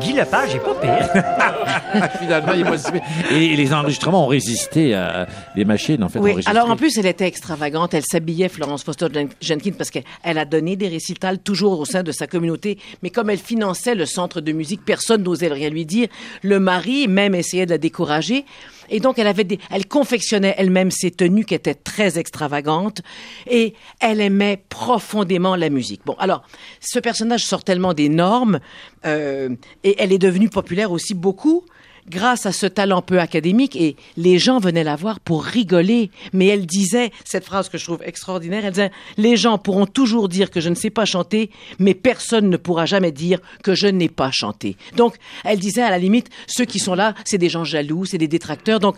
[0.06, 2.10] Guy Lepage est pas pire.
[2.20, 3.02] Finalement, il est pas si pire.
[3.32, 6.20] Et les enregistrements ont résisté à les machines, en fait.
[6.20, 7.94] Oui, alors en plus, elle était extravagante.
[7.94, 10.04] Elle s'habillait, Florence Foster Jen- Jenkins, parce qu'elle
[10.38, 12.78] a donné des récitals toujours au sein de sa communauté.
[13.04, 16.08] Mais comme elle finançait le centre de musique, personne n'osait rien lui dire.
[16.44, 18.46] Le mari même essayait de la décourager.
[18.90, 23.02] Et donc, elle avait des, elle confectionnait elle-même ses tenues qui étaient très extravagantes.
[23.48, 26.02] Et elle aimait profondément la musique.
[26.06, 26.44] Bon, alors,
[26.80, 28.60] ce personnage sort tellement des normes,
[29.06, 29.50] euh,
[29.84, 31.66] et elle est devenue populaire aussi beaucoup
[32.10, 36.12] grâce à ce talent peu académique, et les gens venaient la voir pour rigoler.
[36.34, 38.66] Mais elle disait cette phrase que je trouve extraordinaire.
[38.66, 41.50] Elle disait les gens pourront toujours dire que je ne sais pas chanter,
[41.80, 44.78] mais personne ne pourra jamais dire que je n'ai pas chanté.
[44.96, 48.18] Donc, elle disait à la limite, ceux qui sont là, c'est des gens jaloux, c'est
[48.18, 48.80] des détracteurs.
[48.80, 48.98] Donc,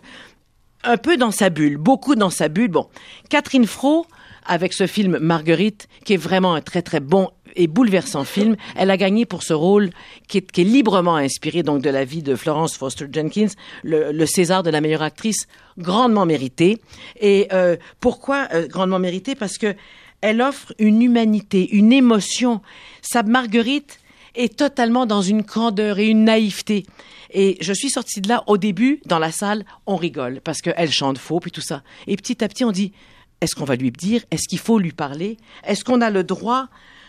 [0.84, 2.70] un peu dans sa bulle, beaucoup dans sa bulle.
[2.70, 2.88] Bon,
[3.30, 4.06] Catherine Fro,
[4.48, 8.92] avec ce film Marguerite, qui est vraiment un très très bon et bouleversant film, elle
[8.92, 9.90] a gagné pour ce rôle
[10.28, 13.48] qui est, librement inspiré donc de la vie de Florence Foster Jenkins,
[13.84, 16.80] le, le César de la meilleure actrice, grandement mérité.
[17.20, 19.76] Et euh, pourquoi euh, grandement mérité Parce que
[20.22, 22.62] elle offre une humanité, une émotion.
[23.02, 24.00] Sa Marguerite
[24.36, 26.86] est totalement dans une candeur et une naïveté.
[27.32, 30.92] Et je suis sortie de là, au début, dans la salle, on rigole, parce qu'elle
[30.92, 31.84] chante faux, puis tout ça.
[32.08, 32.94] Et petit à petit, on dit,
[33.42, 36.68] est-ce qu'on va lui dire, est-ce qu'il faut lui parler, est-ce qu'on a le droit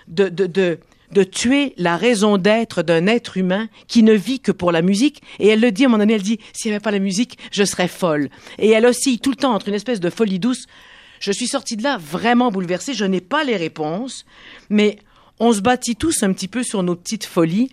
[0.09, 4.73] de, de, de, tuer la raison d'être d'un être humain qui ne vit que pour
[4.73, 5.23] la musique?
[5.39, 6.99] Et elle le dit à un moment donné, elle dit, s'il n'y avait pas la
[6.99, 8.29] musique, je serais folle.
[8.59, 10.67] Et elle oscille tout le temps entre une espèce de folie douce.
[11.21, 12.95] Je suis sortie de là vraiment bouleversée.
[12.95, 14.25] Je n'ai pas les réponses,
[14.71, 14.99] mais
[15.41, 17.71] on se bâtit tous un petit peu sur nos petites folies.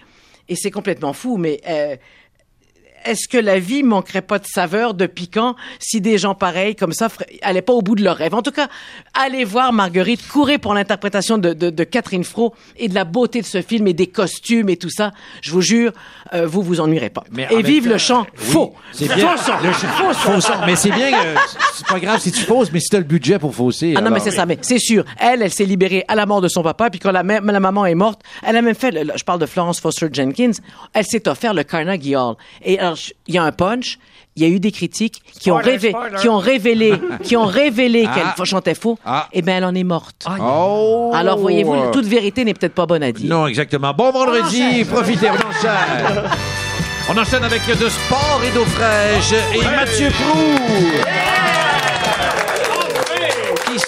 [0.47, 1.95] Et c'est complètement fou, mais euh,
[3.06, 6.93] est-ce que la vie manquerait pas de saveur, de piquant, si des gens pareils comme
[6.93, 7.08] ça
[7.41, 8.34] allaient pas au bout de leur rêve?
[8.34, 8.68] En tout cas,
[9.14, 13.41] allez voir Marguerite, courez pour l'interprétation de, de, de Catherine Fro et de la beauté
[13.41, 15.12] de ce film et des costumes et tout ça.
[15.41, 15.91] Je vous jure,
[16.34, 17.24] euh, vous vous ennuierez pas.
[17.32, 18.74] Mais et vive temps, le chant oui, faux.
[18.91, 19.36] C'est bien.
[19.38, 19.51] Faux.
[19.64, 20.53] Le- Faux faux.
[20.66, 21.12] Mais c'est bien.
[21.12, 21.39] que-
[21.76, 23.93] c'est pas grave si tu fausses, mais si t'as le budget pour fausser.
[23.97, 25.03] Ah non, mais c'est ça, mais c'est sûr.
[25.20, 27.86] Elle, elle s'est libérée à la mort de son papa, puis quand la, la maman
[27.86, 30.51] est morte, elle a même fait, le- le- je parle de Florence Foster Jenkins,
[30.93, 32.36] elle s'est offert le Carnegie Hall.
[32.64, 32.95] Et alors,
[33.28, 33.98] il y a un punch,
[34.36, 36.18] il y a eu des critiques qui ont, Spoiler, révé- spoiler.
[36.18, 36.93] qui ont révélé,
[37.24, 38.34] qui ont révélé Ah.
[38.36, 38.98] qu'elle chantait faux.
[39.32, 40.26] Eh bien, elle en est morte.
[40.41, 41.12] Oh.
[41.16, 43.30] Alors, voyez-vous, toute vérité n'est peut-être pas bonne à dire.
[43.30, 43.93] Non, exactement.
[43.93, 46.24] Bon vendredi, profitez, on enchaîne.
[47.08, 49.34] On enchaîne avec de sport et d'eau fraîche.
[49.54, 50.50] Et Mathieu Prou.
[53.72, 53.86] Qui se-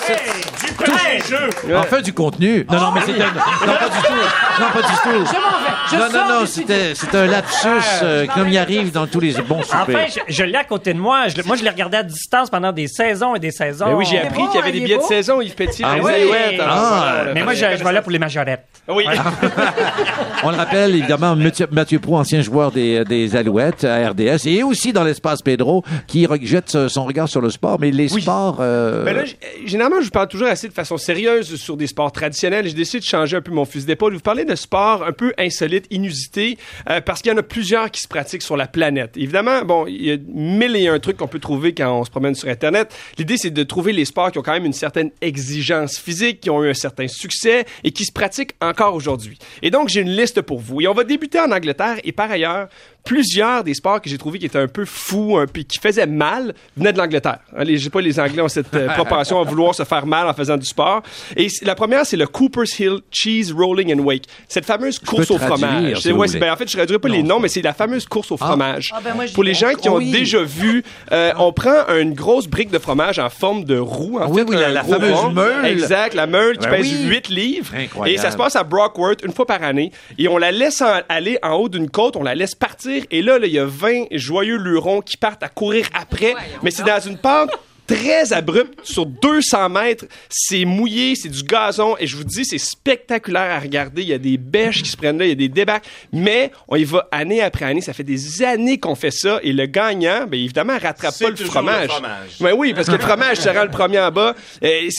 [1.75, 2.65] Enfin, du contenu.
[2.71, 3.25] Non, non, mais c'est un...
[3.67, 4.13] Non, pas du tout.
[4.59, 5.25] Non, pas du tout.
[5.25, 5.73] Je m'en vais.
[5.89, 7.67] Je non, sors non, non, c'était c'était un lapsus
[8.03, 9.82] euh, comme il arrive dans tous les bons soupers.
[9.82, 11.28] Enfin, je, je l'ai à côté de moi.
[11.30, 13.86] Je, moi, je l'ai regardé à distance pendant des saisons et des saisons.
[13.88, 16.11] Ben oui, j'ai appris qu'il y avait des billets de saison, Yves Petit, Ah oui?
[16.13, 16.59] Alouettes.
[16.59, 18.65] alors, Ah, voilà, mais moi, je, je vais là pour les majorettes.
[18.89, 19.05] Oui.
[20.43, 24.63] On le rappelle, évidemment, Mathieu, Mathieu Prou, ancien joueur des, des Alouettes à RDS, et
[24.63, 28.57] aussi dans l'espace Pedro, qui rejette son regard sur le sport, mais les sports...
[28.59, 29.23] euh, Ben là,
[29.65, 32.68] généralement, je parle toujours assez de façon sérieuse sur des sports traditionnels.
[32.68, 34.13] J'ai décidé de changer un peu mon fusil d'épaule.
[34.13, 36.57] Vous parler de sports un peu insolites, inusités,
[36.89, 39.18] euh, parce qu'il y en a plusieurs qui se pratiquent sur la planète.
[39.18, 42.11] Évidemment, bon, il y a mille et un trucs qu'on peut trouver quand on se
[42.11, 42.93] promène sur Internet.
[43.18, 46.49] L'idée, c'est de trouver les sports qui ont quand même une certaine exigence physique, qui
[46.49, 49.39] ont eu un certain succès et qui se pratiquent encore aujourd'hui.
[49.61, 50.82] Et donc, j'ai une liste pour vous.
[50.82, 51.97] Et on va débuter en Angleterre.
[52.03, 52.68] Et par ailleurs,
[53.08, 56.05] plusieurs des sports que j'ai trouvés qui étaient un peu fous, un peu, qui faisaient
[56.05, 57.39] mal, venaient de l'Angleterre.
[57.55, 60.05] Hein, Les, je sais pas, les Anglais ont cette euh, propension à vouloir se faire
[60.05, 61.01] mal en faisant du sport.
[61.36, 64.26] Et la première, c'est le Cooper's Hill Cheese Rolling and Wake.
[64.49, 66.01] Cette fameuse course au fromage.
[66.01, 68.05] si ouais, ben, en fait, je ne traduirai pas les noms, mais c'est la fameuse
[68.05, 68.91] course au fromage.
[68.93, 70.12] Ah, ben, moi, Pour les gens qui ont Oui.
[70.12, 74.18] déjà vu, euh, on prend une grosse brique de fromage en forme de roue.
[74.20, 75.32] En Ah oui, fait, oui, la- la fameuse rond.
[75.32, 75.66] meule.
[75.66, 77.08] Exact, la meule qui Ben pèse oui.
[77.10, 77.74] 8 livres.
[77.76, 78.20] Incroyable.
[78.20, 79.91] Et ça se passe à Brockworth une fois par année.
[80.18, 82.96] Et on la laisse en- aller en haut d'une côte, on la laisse partir.
[83.11, 86.33] Et là, il y a 20 joyeux lurons qui partent à courir après.
[86.63, 87.51] Mais c'est dans une pente
[87.87, 90.05] très abrupte sur 200 mètres.
[90.29, 91.95] C'est mouillé, c'est du gazon.
[91.99, 94.01] Et je vous dis, c'est spectaculaire à regarder.
[94.01, 95.85] Il y a des bêches qui se prennent là, il y a des débarques.
[96.11, 97.81] Mais on y va année après année.
[97.81, 99.39] Ça fait des années qu'on fait ça.
[99.41, 101.83] Et le gagnant, bien évidemment, rattrape pas le fromage.
[101.83, 102.29] le fromage.
[102.41, 104.35] Ben oui, parce que le fromage, rend le premier en bas.
[104.61, 104.89] Et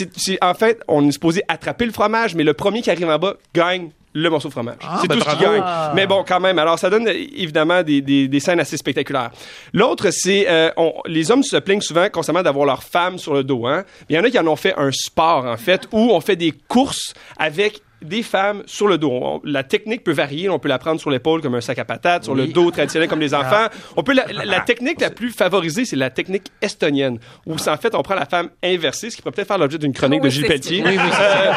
[0.41, 3.35] en fait, on est supposé attraper le fromage, mais le premier qui arrive en bas
[3.55, 4.77] gagne le morceau de fromage.
[4.83, 5.59] Ah, c'est ben tout ce qui bravo.
[5.61, 5.95] gagne.
[5.95, 6.59] Mais bon, quand même.
[6.59, 9.31] Alors, ça donne évidemment des, des, des scènes assez spectaculaires.
[9.73, 13.45] L'autre, c'est euh, on- les hommes se plaignent souvent constamment d'avoir leur femme sur le
[13.45, 13.67] dos.
[13.67, 13.85] Hein?
[14.09, 16.37] Il y en a qui en ont fait un sport, en fait, où on fait
[16.37, 19.11] des courses avec des femmes sur le dos.
[19.11, 20.49] On- la technique peut varier.
[20.49, 23.09] On peut la prendre sur l'épaule comme un sac à patates, sur le dos traditionnel
[23.09, 23.67] comme les enfants.
[23.97, 27.71] On peut la, la- la technique la plus favorisée, c'est la technique estonienne, où c'est
[27.71, 30.21] en fait on prend la femme inversée, ce qui pourrait peut-être faire l'objet d'une chronique
[30.21, 30.83] de Oui, Gilles Pelletier.
[30.85, 31.53] Oui, oui, c'est Euh,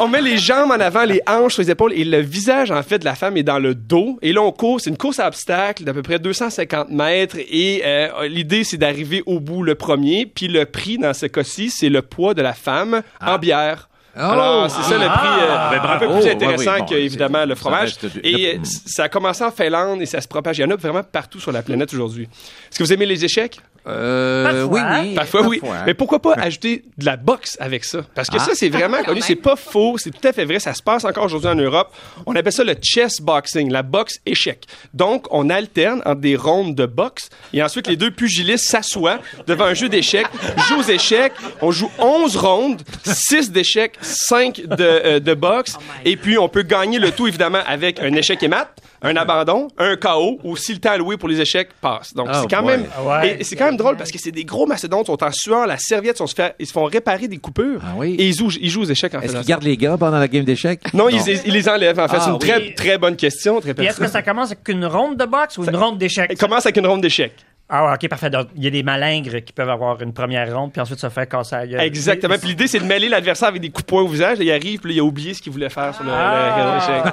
[0.00, 2.82] on met les jambes en avant, les hanches sur les épaules et le visage en
[2.82, 4.18] fait de la femme est dans le dos.
[4.22, 7.82] Et là on court, c'est une course à obstacles d'à peu près 250 mètres et
[7.84, 10.26] euh, l'idée c'est d'arriver au bout le premier.
[10.26, 13.87] Puis le prix dans ce cas-ci c'est le poids de la femme en bière.
[14.18, 14.22] Oh!
[14.22, 15.18] Alors, c'est ça le Ah!
[15.18, 17.60] prix euh, Ben, un peu plus Ouais, intéressant oui, bon, que, évidemment, c'est- le ça
[17.60, 17.94] fromage.
[18.24, 20.58] Et le- euh, ça a commencé en Finlande et ça se propage.
[20.58, 22.24] Il y en a vraiment partout sur la planète aujourd'hui.
[22.24, 23.60] Est-ce que vous aimez les échecs?
[23.88, 25.14] Euh, oui, oui.
[25.14, 25.60] Parfois, oui.
[25.86, 28.00] Mais pourquoi pas ajouter de la boxe avec ça?
[28.14, 28.44] Parce que Ah.
[28.44, 29.20] ça, c'est vraiment connu.
[29.22, 29.96] C'est pas faux.
[29.98, 30.58] C'est tout à fait vrai.
[30.60, 31.88] Ça se passe encore aujourd'hui en Europe.
[32.26, 34.64] On appelle ça le chess boxing, la boxe échec.
[34.94, 39.64] Donc, on alterne entre des rondes de boxe et ensuite les deux pugilistes s'assoient devant
[39.64, 40.26] un jeu d'échecs,
[40.68, 41.32] jouent aux échecs.
[41.62, 45.76] On joue 11 rondes, 6 d'échecs, 5 de, euh, de boxe.
[46.04, 48.70] et puis, on peut gagner le tout, évidemment, avec un échec et mat,
[49.02, 52.14] un abandon, un KO ou si le temps alloué pour les échecs passe.
[52.14, 52.78] Donc, Ah, c'est quand ouais.
[52.78, 53.38] même Ah ouais.
[53.42, 56.18] c'est quand même drôle parce que c'est des gros mastodontes, sont en sueur, la serviette,
[56.18, 58.90] sont se fait- ils se font réparer des coupures et ils jouent, ils jouent aux
[58.90, 60.80] échecs en Ah Est-ce qu'ils gardent les gars pendant la game d'échecs?
[60.92, 61.98] Non, Ils, ils les enlèvent.
[61.98, 62.38] En fait, Ah, c'est une oui.
[62.40, 63.60] très, très bonne question.
[63.60, 66.30] Très Et est-ce que ça commence avec une ronde de boxe ou une ronde d'échecs?
[66.38, 67.34] Ça commence avec une ronde d'échecs.
[67.70, 68.30] Ah, ok, parfait.
[68.30, 71.08] Donc, il y a des malingres qui peuvent avoir une première ronde, puis ensuite se
[71.10, 71.80] faire casser la gueule.
[71.82, 72.36] Exactement.
[72.38, 74.38] Puis l'idée, c'est de mêler l'adversaire avec des coups de poing au visage.
[74.38, 77.12] Là, il arrive, puis là, il a oublié ce qu'il voulait faire sur le, Ah.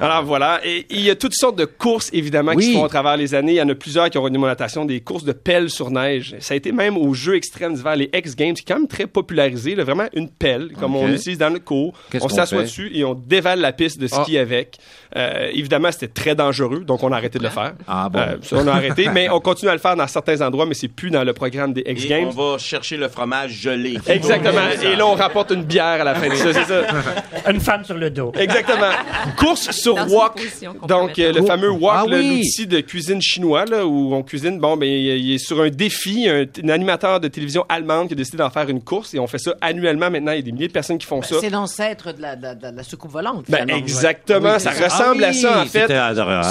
[0.00, 0.04] le-.
[0.04, 0.60] Alors voilà.
[0.64, 3.34] Et il y a toutes sortes de courses, évidemment, qui se font à travers les
[3.34, 3.52] années.
[3.52, 6.36] Il y en a plusieurs qui ont une notation, des courses de pelle sur neige.
[6.40, 8.88] Ça a été même aux Jeux extrêmes d'hiver, les X Games, qui est quand même
[8.88, 9.74] très popularisé.
[9.74, 9.82] là.
[9.84, 11.92] vraiment une pelle, comme on utilise dans le cours.
[12.20, 14.78] On s'assoit dessus et on dévale la piste de ski avec.
[15.16, 17.72] Euh, évidemment, c'était très dangereux, donc on a arrêté de le faire.
[17.86, 18.18] Ah bon.
[18.20, 20.74] Euh, ça, on a arrêté, mais on continue à le faire dans certains endroits, mais
[20.74, 22.28] c'est plus dans le programme des X Et Games.
[22.36, 23.98] on va chercher le fromage gelé.
[24.06, 24.60] Exactement.
[24.82, 26.82] Et là, on rapporte une bière à la fin de ça, c'est ça.
[27.50, 28.32] Une femme sur le dos.
[28.38, 28.90] Exactement.
[29.36, 30.40] Course sur Dans wok.
[30.86, 32.38] Donc, euh, le fameux wok, Ah oui.
[32.38, 34.58] l'outil de cuisine chinois, là, où on cuisine.
[34.58, 36.28] Bon, ben, il est sur un défi.
[36.28, 39.26] Un, un animateur de télévision allemande qui a décidé d'en faire une course et on
[39.26, 40.32] fait ça annuellement maintenant.
[40.32, 41.36] Il y a des milliers de personnes qui font ça.
[41.40, 43.44] C'est l'ancêtre de la, de la- de la soucoupe volante.
[43.48, 45.88] Ben, exactement, Oui, ça ressemble Ah à ça en fait.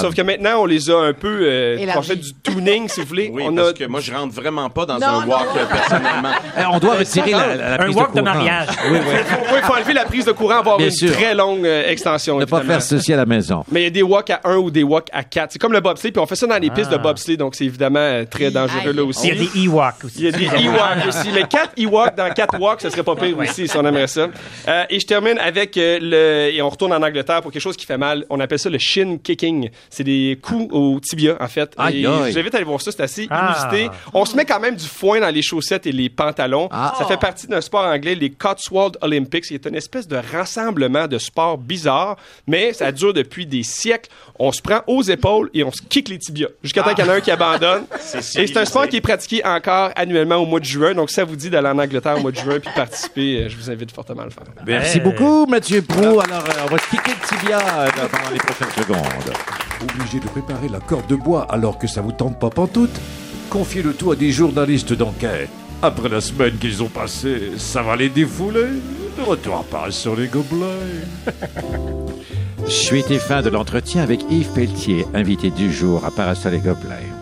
[0.00, 3.06] Sauf que maintenant on les a un peu, euh, on fait du tuning si vous
[3.12, 3.30] voulez.
[3.32, 5.40] Oui, on parce a que moi, je rentre vraiment pas dans Non, un non, wok,
[5.54, 5.60] non.
[5.60, 6.28] euh, personnellement.
[6.58, 8.34] Eh, on doit retirer la, la Un prise walk de courant.
[8.34, 8.68] mariage.
[8.90, 9.14] Oui, oui.
[9.52, 11.12] Oui, il faut enlever la prise de courant, avoir Bien une sûr.
[11.12, 12.38] très longue euh, extension.
[12.38, 12.80] Ne pas évidemment.
[12.80, 13.64] faire ceci à la maison.
[13.72, 15.52] Mais il y a des walks à 1 ou des walks à 4.
[15.52, 17.64] C'est comme le bobsleigh, puis on fait ça dans les pistes de bobsleigh, donc c'est
[17.64, 19.28] évidemment euh, très dangereux là aussi.
[19.28, 20.14] Il y a des Ewoks aussi.
[20.18, 21.28] Il y a des Ewoks aussi.
[21.32, 24.28] Mais 4 Ewoks dans 4 walks, ce serait pas pire aussi si on aimerait ça.
[24.68, 26.54] Euh, et je termine avec euh, le...
[26.54, 28.24] Et on retourne en Angleterre pour quelque chose qui fait mal.
[28.30, 29.70] On appelle ça le shin kicking.
[29.90, 31.72] C'est des coups au tibia, en fait.
[31.78, 32.12] Aïe, et aïe.
[32.26, 33.54] je vous invite à aller voir ça, c'est assez Ah.
[33.70, 33.90] inusité.
[34.14, 36.68] On se met quand même du foin dans les chaussettes et les pantalons.
[36.70, 36.94] Ah.
[36.98, 41.06] Ça fait partie d'un sport anglais, les Cotswold Olympics, qui est une espèce de rassemblement
[41.06, 44.10] de sports bizarres, mais ça dure depuis des siècles.
[44.38, 47.08] On se prend aux épaules et on se kick les tibias jusqu'à temps qu'il y
[47.08, 47.84] en a un qui abandonne.
[48.36, 50.94] Et c'est un sport qui est pratiqué encore annuellement au mois de juin.
[50.94, 53.48] Donc, si ça vous dit d'aller en Angleterre au mois de juin puis participer, euh,
[53.48, 54.44] je vous invite fortement à le faire.
[54.66, 56.20] Merci beaucoup, Mathieu Prou.
[56.20, 59.71] Alors, euh, on va se kicker le tibia euh, pendant les prochaines secondes.
[59.82, 63.00] Obligé de préparer la corde de bois alors que ça vous tente pas pantoute
[63.50, 65.50] Confiez le tout à des journalistes d'enquête.
[65.82, 68.68] Après la semaine qu'ils ont passée, ça va les défouler.
[69.18, 71.04] De retour à Paris sur les gobelets.
[72.66, 77.21] Suite et fin de l'entretien avec Yves Pelletier, invité du jour à Parasol et Gobelins.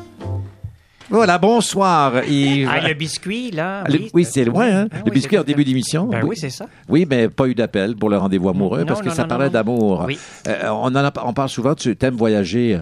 [1.10, 2.68] Voilà, bonsoir Yves.
[2.72, 3.82] Ah, le biscuit, là.
[3.88, 4.88] Le- oui, c'est loin, hein?
[4.92, 6.06] Ah le oui, biscuit c'est en début d'émission.
[6.06, 6.66] Ben oui, c'est ça.
[6.88, 9.28] Oui, mais pas eu d'appel pour le rendez-vous amoureux Non, parce que non, ça non,
[9.28, 9.52] parlait non.
[9.52, 10.04] d'amour.
[10.06, 10.18] Oui.
[10.46, 12.78] Euh, on, en a- on parle souvent, tu aimes voyager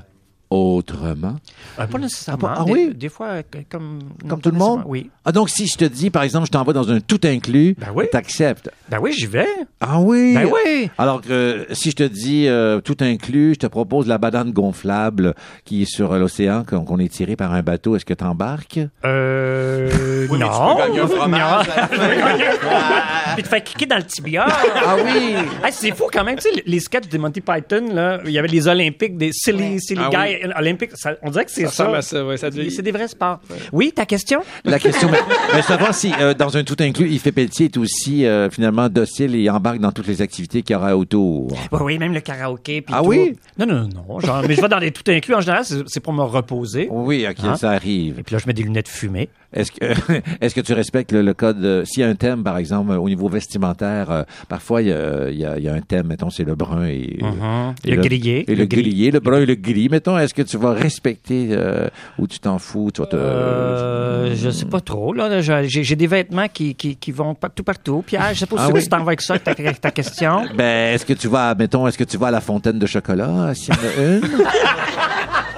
[0.51, 1.36] autrement.
[1.78, 2.49] Euh, pas nécessairement.
[2.49, 2.94] Ah, ah Des- oui?
[2.94, 4.01] Des fois, euh, comme.
[4.28, 4.82] Comme tout le monde?
[4.86, 5.11] Oui.
[5.24, 7.88] Ah, donc si je te dis, par exemple, je t'envoie dans un tout inclus, Ben
[7.94, 8.07] oui.
[8.11, 8.70] t'acceptes.
[8.88, 9.46] Ben oui, j'y vais.
[9.80, 10.34] Ah oui?
[10.34, 10.90] Ben oui.
[10.99, 15.34] Alors que si je te dis euh, tout inclus, je te propose la banane gonflable
[15.64, 18.80] qui est sur l'océan, qu'on qu'on est tiré par un bateau, est-ce que t'embarques?
[19.05, 20.26] Euh.
[20.30, 20.51] Oui, mais non.
[20.51, 21.66] tu peux gagner un fromage.
[23.34, 24.46] Puis te faire cliquer dans le tibia.
[24.49, 25.34] Ah oui!
[25.64, 28.38] Hey, c'est fou quand même, tu sais, les sketchs des Monty Python, là, il y
[28.38, 30.91] avait les Olympiques, des silly, silly Ah guys Olympiques.
[30.95, 32.03] Ça- on dirait que c'est Ça ça.
[32.03, 33.41] ça, ouais, ça devient- C'est des vrais sports.
[33.72, 34.41] Oui, ta question?
[34.64, 35.18] La question, mais,
[35.55, 39.34] mais savoir si euh, dans un tout inclus, Yves Pelletier est aussi euh, finalement docile
[39.34, 41.53] et embarque dans toutes les activités qu'il y aura autour.
[41.72, 42.84] Oui, oui, même le karaoké.
[42.93, 43.09] Ah tout.
[43.09, 43.32] oui?
[43.59, 44.20] Non, non, non.
[44.20, 45.34] Genre, mais je vais dans les tout inclus.
[45.34, 46.89] En général, c'est c'est pour me reposer.
[46.91, 47.57] Oui, ok, Hein?
[47.57, 48.18] ça arrive.
[48.18, 49.28] Et puis là, je mets des lunettes fumées.
[49.53, 49.84] Est-ce que,
[50.40, 52.92] est-ce que tu respectes le, le code euh, S'il y a un thème, par exemple,
[52.92, 55.80] au niveau vestimentaire, euh, parfois il y a, il y, a, il y a un
[55.80, 57.18] thème, mettons, c'est le brun et,
[57.84, 58.44] et Le grillé.
[58.51, 58.82] Et le, Le gris.
[58.82, 59.88] grillé, le brun et le gris.
[59.90, 61.88] Mettons, est-ce que tu vas respecter euh,
[62.18, 63.16] ou tu t'en fous tu vas te...
[63.16, 65.12] Euh, je sais pas trop.
[65.14, 68.03] Là, j'ai, des vêtements qui, qui, qui vont partout, partout.
[68.07, 68.82] Pierre, je sais pas Ah si oui?
[68.82, 70.42] tu t'en vas avec ça, avec ta, ta question.
[70.57, 73.53] Ben, est-ce que tu vas, mettons, est-ce que tu vas à la fontaine de chocolat,
[73.55, 74.20] s'il y en a une?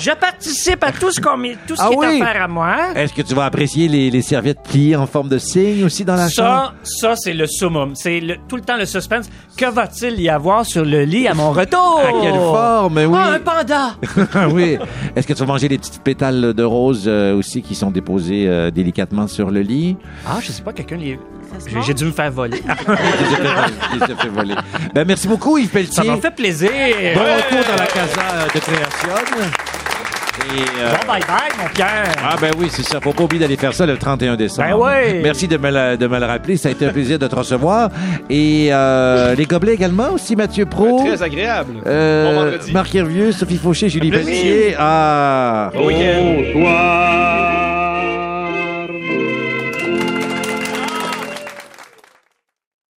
[0.00, 2.06] Je participe à tout ce, qu'on, met- tout ce Ah qui oui?
[2.06, 2.74] est à faire à moi.
[2.96, 6.16] Est-ce que tu vas apprécier les, les serviettes pliées en forme de signe aussi dans
[6.16, 6.72] la chambre?
[6.82, 7.94] Ça, ça c'est le summum.
[7.94, 9.28] C'est tout le temps le suspense.
[9.58, 12.00] Que va-t-il y avoir sur le lit à mon retour?
[12.00, 13.18] À quelle forme, oui.
[13.18, 14.48] Ah, un panda!
[14.54, 14.78] oui.
[15.14, 18.46] Est-ce que tu vas manger les petites pétales de rose euh, aussi qui sont déposées
[18.48, 19.98] euh, délicatement sur le lit?
[20.26, 21.18] Ah, je sais pas, quelqu'un les...
[21.68, 22.58] J'ai, j'ai dû me faire voler.
[24.06, 24.54] S'est fait voler.
[24.94, 26.10] Ben, merci beaucoup, Yves Ça Pelletier.
[26.10, 26.70] m'a fait plaisir.
[26.70, 29.89] Bon retour dans la casa de création.
[30.56, 32.12] Et, euh, Bon, bye bye, mon Pierre.
[32.22, 33.00] Ah ben oui, c'est ça.
[33.00, 34.68] Faut pas oublier d'aller faire ça le 31 décembre.
[34.68, 35.20] Ben ouais.
[35.22, 36.56] Merci de me, la- de me le rappeler.
[36.56, 37.90] Ça a été un plaisir de te recevoir.
[38.28, 41.04] Et euh, les gobelets également aussi, Mathieu Pro.
[41.06, 41.74] Très agréable.
[41.86, 42.72] Euh, Bon vendredi.
[42.72, 44.10] Marc Hervieux, Sophie Fauché, Julie.
[44.10, 44.74] Pelletier.
[44.78, 45.70] Ah.
[45.74, 46.42] Bon week-end.
[46.54, 47.69] Bonsoir.